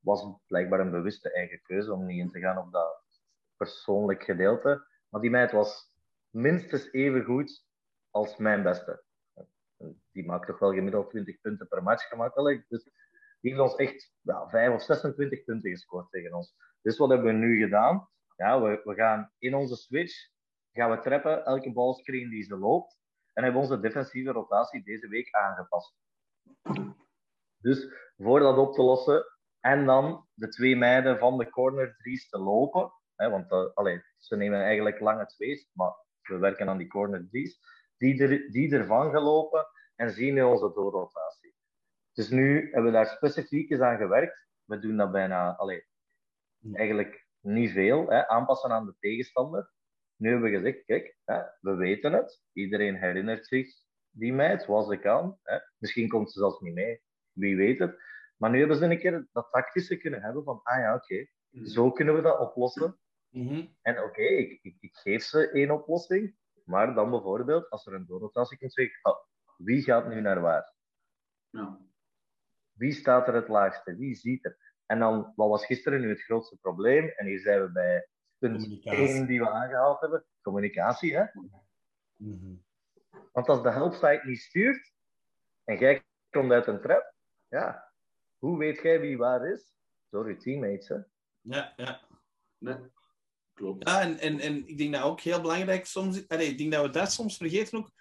[0.00, 3.01] Was blijkbaar een bewuste eigen keuze om niet in te gaan op dat
[3.62, 4.86] persoonlijk gedeelte.
[5.08, 5.92] Maar die meid was
[6.30, 7.66] minstens even goed
[8.10, 9.04] als mijn beste.
[10.12, 12.64] Die maakt toch wel gemiddeld 20 punten per match gemakkelijk.
[12.68, 12.84] Dus
[13.40, 16.54] die heeft ons echt ja, 5 of 26 punten gescoord tegen ons.
[16.82, 18.08] Dus wat hebben we nu gedaan?
[18.36, 20.30] Ja, we, we gaan in onze switch
[20.72, 23.00] gaan we trappen elke balscreen die ze loopt.
[23.32, 25.94] En hebben onze defensieve rotatie deze week aangepast.
[27.58, 29.24] Dus voor dat op te lossen
[29.60, 32.92] en dan de twee meiden van de corner threes te lopen.
[33.22, 35.92] Hè, want allee, ze nemen eigenlijk lange twees, maar
[36.22, 37.58] we werken aan die corner threes.
[37.96, 41.54] Die, er, die ervan gelopen en zien nu onze doorrotatie.
[42.12, 44.48] Dus nu hebben we daar specifiek eens aan gewerkt.
[44.64, 45.86] We doen dat bijna, allee,
[46.72, 49.70] eigenlijk niet veel, hè, aanpassen aan de tegenstander.
[50.16, 52.42] Nu hebben we gezegd, kijk, hè, we weten het.
[52.52, 53.74] Iedereen herinnert zich
[54.10, 55.38] die meid, zoals ze kan.
[55.42, 55.58] Hè.
[55.78, 57.02] Misschien komt ze zelfs niet mee,
[57.32, 58.02] wie weet het.
[58.36, 61.26] Maar nu hebben ze een keer dat tactische kunnen hebben van, ah ja, oké,
[61.64, 62.98] zo kunnen we dat oplossen.
[63.32, 63.66] Mhm.
[63.82, 68.06] En oké, ik, ik, ik geef ze één oplossing, maar dan bijvoorbeeld, als er een
[68.06, 69.16] doorrotatie komt, zeg ik, oh,
[69.56, 70.72] wie gaat nu naar waar?
[71.50, 71.78] Ja.
[72.72, 73.96] Wie staat er het laagste?
[73.96, 74.74] Wie ziet er?
[74.86, 77.08] En dan, wat was gisteren nu het grootste probleem?
[77.08, 78.08] En hier zijn we bij
[78.38, 79.08] punt Communicatie.
[79.08, 80.24] 1 die we aangehaald hebben.
[80.42, 81.24] Communicatie, hè?
[82.16, 82.54] Mhm.
[83.32, 84.92] Want als de helpside niet stuurt,
[85.64, 87.14] en jij komt uit een trap,
[87.48, 87.92] ja,
[88.38, 89.74] hoe weet jij wie waar is?
[90.08, 90.96] Door je teammates, hè?
[91.40, 92.00] Ja, ja.
[92.58, 92.76] Nee.
[93.54, 93.88] Klopt.
[93.88, 96.28] Ja, en, en, en ik denk dat ook heel belangrijk soms...
[96.28, 97.92] Allee, ik denk dat we dat soms vergeten ook.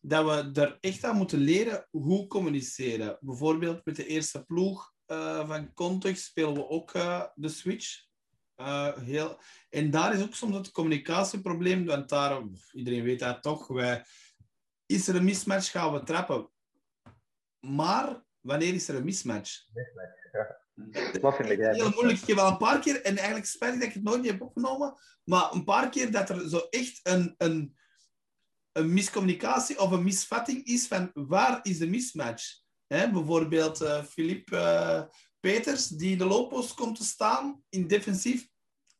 [0.00, 3.18] Dat we er echt aan moeten leren hoe communiceren.
[3.20, 8.06] Bijvoorbeeld met de eerste ploeg eh, van Context spelen we ook eh, de switch.
[8.54, 9.40] Eh, heel...
[9.70, 11.86] En daar is ook soms het communicatieprobleem.
[11.86, 12.42] Want daar,
[12.72, 13.66] iedereen weet dat toch.
[13.66, 14.04] Wij...
[14.86, 16.50] Is er een mismatch, gaan we trappen.
[17.60, 19.66] Maar wanneer is er een mismatch?
[21.20, 22.20] Wat vind heel moeilijk.
[22.20, 24.42] Ik heb wel een paar keer, en eigenlijk spijt dat ik het nooit niet heb
[24.42, 24.94] opgenomen,
[25.24, 27.76] maar een paar keer dat er zo echt een, een,
[28.72, 32.62] een miscommunicatie of een misvatting is van waar is de mismatch.
[32.86, 35.02] Hè, bijvoorbeeld eh Philippe eh,
[35.40, 38.48] Peters, die in de looppost komt te staan in defensief,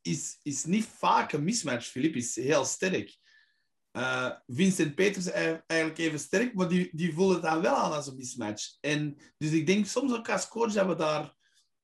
[0.01, 1.87] is, is niet vaak een mismatch.
[1.87, 3.17] Philippe is heel sterk.
[3.91, 7.91] Eh, Vincent Peters is eigenlijk even sterk, maar die, die voelen het dan wel aan
[7.91, 8.77] als een mismatch.
[8.81, 11.35] En, dus ik denk soms ook als coach dat we daar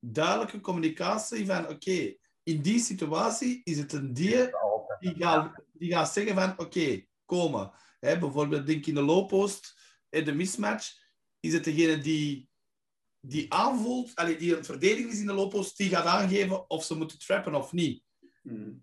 [0.02, 4.50] duidelijke communicatie van oké, in die situatie is het een die
[5.02, 7.72] die gaat, die gaat zeggen van oké, komen.
[8.00, 9.80] Hè, bijvoorbeeld denk in de looppost,
[10.10, 11.00] in de mismatch,
[11.40, 12.50] is het degene die,
[13.20, 16.98] die aanvoelt, allee, die een verdediging is in de looppost, die gaat aangeven of ze
[16.98, 18.04] moeten trappen of niet.
[18.44, 18.74] Mhm.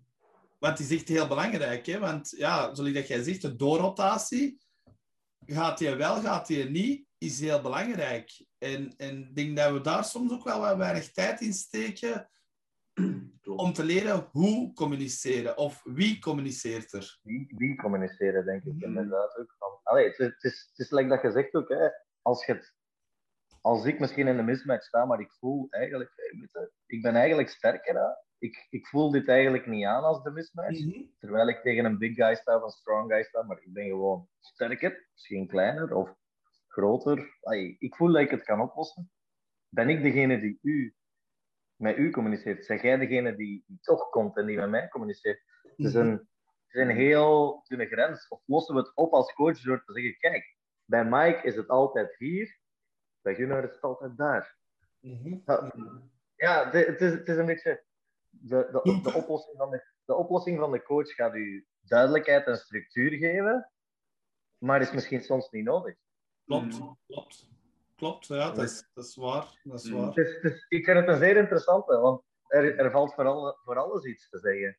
[0.59, 1.85] Want die is echt heel belangrijk.
[1.85, 1.99] Hè?
[1.99, 4.59] Want ja, zoals dat jij zegt, de doorrotatie,
[5.45, 8.45] gaat die wel, gaat die niet, is heel belangrijk.
[8.57, 12.29] En en ik denk dat we daar soms ook wel wat weinig tijd in steken
[13.45, 17.19] om te leren hoe communiceren of wie communiceert er.
[17.21, 18.83] Wie, wie communiceren, denk ik Hmm.
[18.83, 19.55] inderdaad ook.
[19.57, 21.87] Van, allee, het, is- het, is, het is like dat je zegt ook, hè,
[22.21, 22.73] als, je het,
[23.61, 27.49] als ik misschien in een mismatch sta, maar ik voel eigenlijk, je, ik ben eigenlijk
[27.49, 27.95] sterker.
[27.95, 28.07] Hè?
[28.37, 30.79] Ik, ik voel dit eigenlijk niet aan als de mismatch.
[31.19, 33.85] Terwijl ik tegen een big guy sta of een strong guy sta, maar ik ben
[33.87, 36.15] gewoon sterker, misschien kleiner of
[36.69, 37.37] groter.
[37.77, 39.11] Ik voel dat ik het kan oplossen.
[39.69, 40.95] Ben ik degene die u
[41.75, 42.65] met u communiceert?
[42.65, 45.41] Zeg jij degene die, die toch komt en die met mij communiceert?
[45.61, 46.27] Het is een, het
[46.67, 48.27] is een heel dunne grens.
[48.27, 51.67] Of lossen we het op als coach door te zeggen: kijk, bij Mike is het
[51.67, 52.59] altijd hier,
[53.21, 54.57] bij Gunnar is het altijd daar.
[54.99, 55.73] Ja,
[56.35, 57.83] Ja, het, het is, het is een beetje.
[58.29, 62.57] De, de, de, oplossing van de, de oplossing van de coach gaat u duidelijkheid en
[62.57, 63.71] structuur geven,
[64.57, 65.95] maar is misschien soms niet nodig.
[66.49, 67.47] Klopt, klopt.
[67.95, 69.59] Klopt, ja, dat is, dat is waar.
[69.63, 70.13] Dat is waar.
[70.13, 73.77] Het is- ik vind het een zeer interessante, want er, er valt voor, alle, voor
[73.77, 74.77] alles iets te zeggen.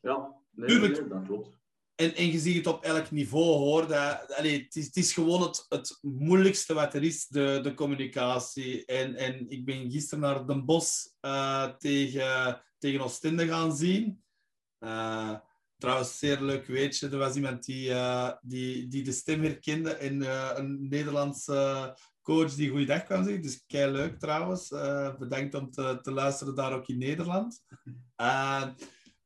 [0.00, 1.00] Ja, nee, Tuurlijk.
[1.00, 1.60] nee, dat klopt.
[1.94, 3.86] En, en je ziet het op elk niveau, hoor.
[3.88, 7.74] Dat, allee, het, is, het is gewoon het, het moeilijkste wat er is, de, de
[7.74, 8.84] communicatie.
[8.84, 14.22] En, en ik ben gisteren naar Den Bosch eh, tegen, tegen Oostende gaan zien.
[14.78, 15.38] Eh,
[15.82, 17.08] trouwens, zeer leuk weetje.
[17.08, 22.54] Er was iemand die, eh, die, die de stem herkende en eh, een Nederlandse coach
[22.54, 23.42] die goeiedag kwam zeggen.
[23.42, 24.70] Dus kei leuk trouwens.
[24.70, 27.60] Eh, bedankt om te, te luisteren daar ook in Nederland.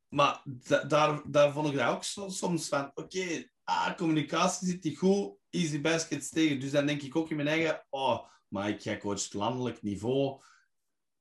[0.08, 4.98] Maar da- daar, daar vond ik dat ook soms van, oké, ah, communicatie zit niet
[4.98, 6.60] goed, easy baskets tegen.
[6.60, 10.40] Dus dan denk ik ook in mijn eigen, oh, maar ik ga coach landelijk niveau.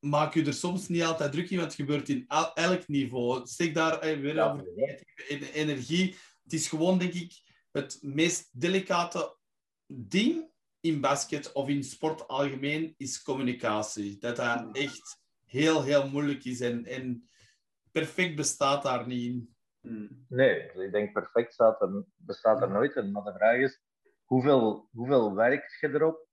[0.06, 3.48] Maak je er soms niet altijd druk in, want het gebeurt in el- elk niveau.
[3.48, 6.15] Steek daar eh, weer Ja, over negatieve en- energie.
[6.44, 7.32] Het is gewoon, denk ik,
[7.72, 9.38] het meest delicate
[9.88, 10.49] ding
[10.80, 14.18] in basket of in sport algemeen, is communicatie.
[14.19, 16.86] Dat dat echt heel, heel moeilijk is en...
[16.86, 17.30] en
[17.91, 19.56] perfect bestaat daar niet in.
[19.82, 20.26] Mm.
[20.30, 23.11] Nee, ik denk perfect staat er, bestaat er nooit in.
[23.11, 23.82] Maar de vraag is,
[24.23, 26.25] hoeveel, hoeveel werkt je erop?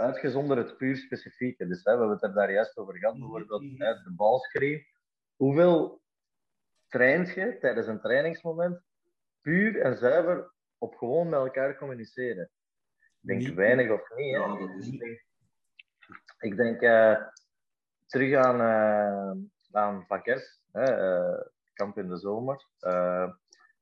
[0.00, 1.66] Uitgezonderd het puur specifieke.
[1.66, 3.82] Dus hè, we hebben het er daar juist over gehad, bijvoorbeeld Mhm.
[3.82, 4.86] hè, de balscreen.
[5.36, 6.00] Hoeveel
[6.88, 8.80] traint je tijdens een trainingsmoment
[9.40, 12.50] puur en zuiver op gewoon met elkaar communiceren?
[12.98, 13.54] Ik denk Niet.
[13.54, 14.34] weinig of niet.
[14.36, 14.40] Hè?
[14.40, 15.24] Ja, Ik denk,
[16.38, 17.26] ik denk eh,
[18.06, 22.66] terug aan, eh aan Van Kers, hè, eh, kamp in de zomer,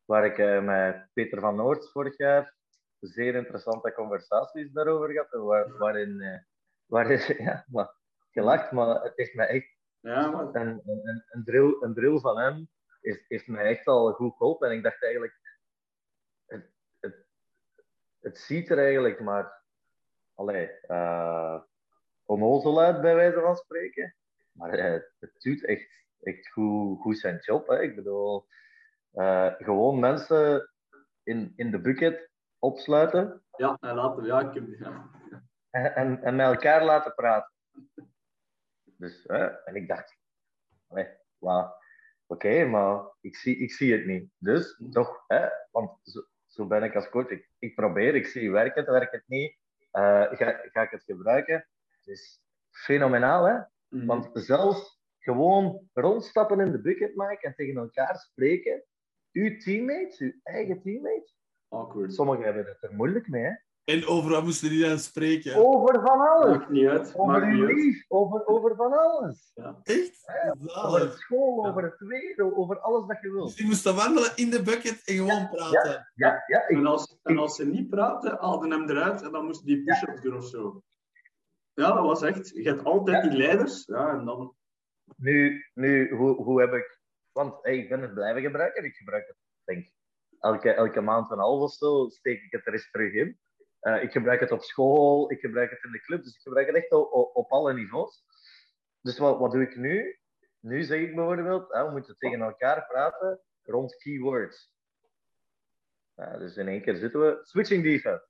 [0.04, 2.56] waar ik met Peter van Noort vorig jaar
[3.00, 6.38] zeer interessante conversaties daarover gehad, waar, waarin, eh,
[6.86, 7.94] waarin ja, maar,
[8.30, 12.38] gelacht, maar het heeft mij echt Ja, maar een, een, een, drill, een drill van
[12.38, 12.68] hem
[13.00, 14.68] is, heeft mij echt al goed geholpen.
[14.68, 15.38] En ik dacht eigenlijk,
[16.46, 16.70] het,
[17.00, 17.26] het,
[18.20, 19.62] het ziet er eigenlijk maar,
[20.34, 21.60] allee, eh,
[22.24, 24.14] onnozel uit, bij wijze van spreken.
[24.52, 27.68] Maar uh, het doet echt, echt goed, goed zijn job.
[27.68, 27.80] Hè.
[27.80, 28.46] Ik bedoel,
[29.14, 30.70] uh, gewoon mensen
[31.22, 33.42] in, in de bucket opsluiten.
[33.56, 35.10] Ja, en laten ja, ik heb, ja.
[35.70, 37.52] En, en, en, met elkaar laten praten.
[38.84, 40.18] Dus, en ik dacht,
[41.38, 41.74] wauw,
[42.26, 44.30] oké, maar ik zie, ik zie het niet.
[44.38, 47.28] Dus toch, hè, want zo, zo ben ik als coach.
[47.28, 49.56] Ik, ik probeer, ik zie, werkt het, werkt het niet?
[49.92, 51.68] Uh, ga, ga ik het gebruiken?
[51.88, 52.40] Het is
[52.70, 53.58] fenomenaal, hè?
[53.88, 54.06] Mm.
[54.06, 58.84] Want zelfs gewoon rondstappen in de bucket, Mike, en tegen elkaar spreken.
[59.32, 61.37] Uw teammates, uw eigen teammates.
[61.68, 62.14] Awkward.
[62.14, 63.52] Sommigen hebben het er moeilijk mee, hè?
[63.84, 65.54] En over wat moesten die dan spreken?
[65.56, 66.56] Over van alles.
[66.58, 67.14] Maakt niet uit.
[67.16, 69.50] Over lief, over, over van alles.
[69.54, 69.80] Ja.
[69.82, 70.24] Echt?
[70.74, 71.68] Over school, Ja.
[71.70, 73.56] over het weer, over alles dat je Dus wilt.
[73.56, 76.08] die moesten wandelen in de bucket en gewoon praten.
[76.14, 79.44] Ja, ja, ik, En als, en als ze niet praten, haalden hem eruit en dan
[79.44, 80.82] moesten die push-ups doen of zo.
[81.74, 82.48] Ja, dat was echt.
[82.48, 83.84] Je hebt altijd die leiders.
[83.86, 84.54] Ja, en dan.
[85.16, 87.00] Nu, nu hoe, hoe heb ik...
[87.32, 88.84] Want hey, ik ben het blijven gebruiken.
[88.84, 89.92] Ik gebruik het, denk ik,
[90.40, 93.38] elke, elke maand en half of zo steek ik het er eens terug in.
[93.80, 96.66] Eh, ik gebruik het op school, ik gebruik het in de club, dus ik gebruik
[96.66, 98.24] het echt op, alle niveaus.
[99.02, 100.18] Dus wat, wat doe ik nu?
[100.60, 104.72] Nu zeg ik bijvoorbeeld, hè, we moeten tegen elkaar praten rond keywords.
[106.14, 108.26] Dus in één keer zitten we, switching defense.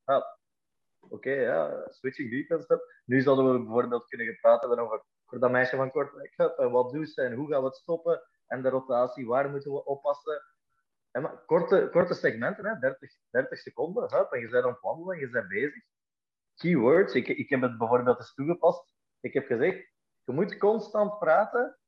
[1.01, 2.83] Oké, ja, switching defense.
[3.05, 6.35] Nu zouden we bijvoorbeeld kunnen praten over, dat meisje van Kortrijk.
[6.57, 8.23] Wat doen ze en hoe gaan we het stoppen?
[8.47, 10.43] En de rotatie, waar moeten we oppassen?
[11.11, 14.17] En maar, korte, korte segmenten, hè, 30, 30 seconden.
[14.17, 15.85] Hup, en je bent aan het wandelen, je bent bezig.
[16.55, 18.95] Keywords, ik, ik heb het bijvoorbeeld eens toegepast.
[19.21, 19.93] Ik heb gezegd,
[20.25, 21.79] je moet constant praten,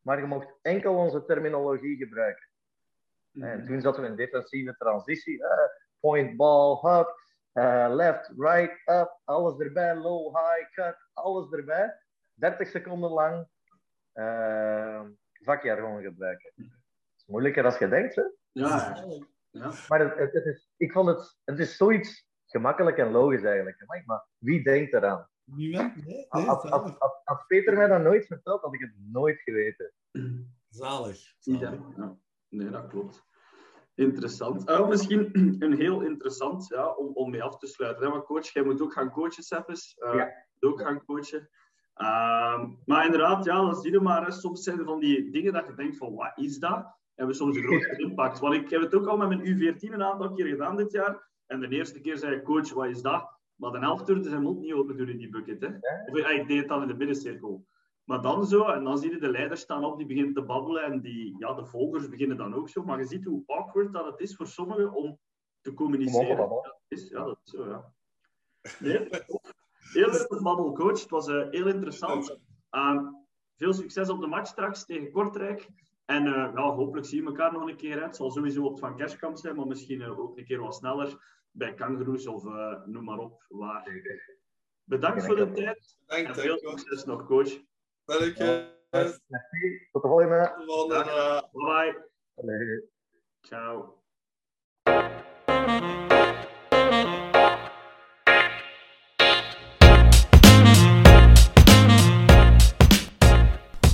[0.00, 2.48] maar je mag enkel onze terminologie gebruiken.
[3.32, 5.44] En toen zaten we in defensieve transitie.
[6.00, 7.20] point, ball, hub,
[7.52, 12.00] eh, left, right, up, alles erbij, low, high, cut, alles erbij.
[12.34, 13.46] 30 seconden lang
[14.14, 15.02] uh,
[15.32, 16.52] vakjargon gebruiken.
[16.56, 16.66] Het
[17.16, 18.22] is moeilijker als je denkt, hè?
[18.52, 19.04] Ja.
[19.88, 23.84] Maar het, het, het is, ik vond het, het is zoiets gemakkelijk en logisch eigenlijk.
[23.86, 25.28] Maar, maar wie denkt eraan?
[25.44, 26.06] Niemand?
[26.06, 28.94] Nee, Als, nee, als, als, als- als Peter mij dat nooit vertelt, had ik het
[28.96, 29.92] nooit geweten.
[30.68, 31.34] Zalig.
[31.38, 31.78] Ja.
[32.48, 33.28] Nee, dat klopt.
[33.94, 34.64] Interessant.
[34.68, 35.30] Eh, misschien
[35.64, 38.04] een heel interessant ja, om, om mee af te sluiten.
[38.04, 38.10] Hè?
[38.10, 39.94] Maar coach, jij moet ook gaan coachen, Seppes.
[39.98, 40.24] Eh, Ja.
[40.58, 41.50] moet ook gaan coachen.
[41.94, 44.24] Ehm, maar inderdaad, ja, dat zie je maar.
[44.24, 44.30] Hè.
[44.30, 46.98] Soms zijn er van die dingen dat je denkt van, wat is dat?
[47.14, 48.38] Hebben soms een grote impact.
[48.38, 51.28] Want ik heb het ook al met mijn U14 een aantal keer gedaan dit jaar.
[51.46, 53.38] En de eerste keer zei ik, coach, wat is dat?
[53.54, 55.60] Maar de helft durfde zijn mond niet open doen in die bucket.
[55.60, 55.68] Hè.
[56.10, 57.66] Of ja, ik deed het dan in de middencirkel.
[58.04, 60.82] Maar dan zo, en dan zie je de leiders staan op, die beginnen te babbelen
[60.82, 62.84] en die, ja, de volgers beginnen dan ook zo.
[62.84, 65.18] Maar je ziet hoe awkward dat het is voor sommigen om
[65.60, 66.48] te communiceren.
[66.48, 67.92] Dat is, ja, dat is zo, ja.
[68.78, 69.08] Nee,
[69.92, 71.00] heel leuk babbel, coach.
[71.00, 72.38] Het was eh, heel interessant.
[72.70, 73.06] Ehm,
[73.56, 75.68] veel succes op de match straks tegen Kortrijk.
[76.10, 77.96] En eh, ja, hopelijk zien we elkaar nog een keer.
[77.96, 78.02] Hè.
[78.02, 80.74] Het zal sowieso op het Van Kerskamp zijn, maar misschien eh, ook een keer wat
[80.74, 81.18] sneller
[81.50, 84.02] bij Kangaroos of eh, noem maar op waar.
[84.84, 86.78] Bedankt voor de tijd en Bedankt, veel hè, coach.
[86.78, 87.50] succes nog, coach.
[88.04, 88.78] Dank je.
[89.92, 90.52] Tot de volgende.
[90.56, 90.94] Tot de volgende.
[91.10, 92.08] eh, Bye bye.
[92.34, 92.88] Allee.
[93.40, 93.98] Ciao.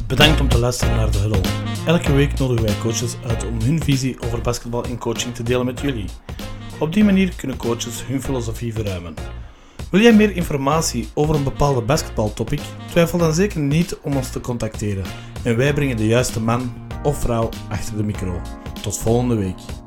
[0.06, 1.65] Bedankt om te luisteren naar de Huddle.
[1.86, 5.66] Elke week nodigen wij coaches uit om hun visie over basketbal en coaching te delen
[5.66, 6.04] met jullie.
[6.78, 9.14] Op die manier kunnen coaches hun filosofie verruimen.
[9.90, 12.60] Wil jij meer informatie over een bepaalde basketbaltopic?
[12.90, 15.04] Twijfel dan zeker niet om ons te contacteren.
[15.42, 18.40] En wij brengen de juiste man of vrouw achter de micro.
[18.82, 19.85] Tot volgende week.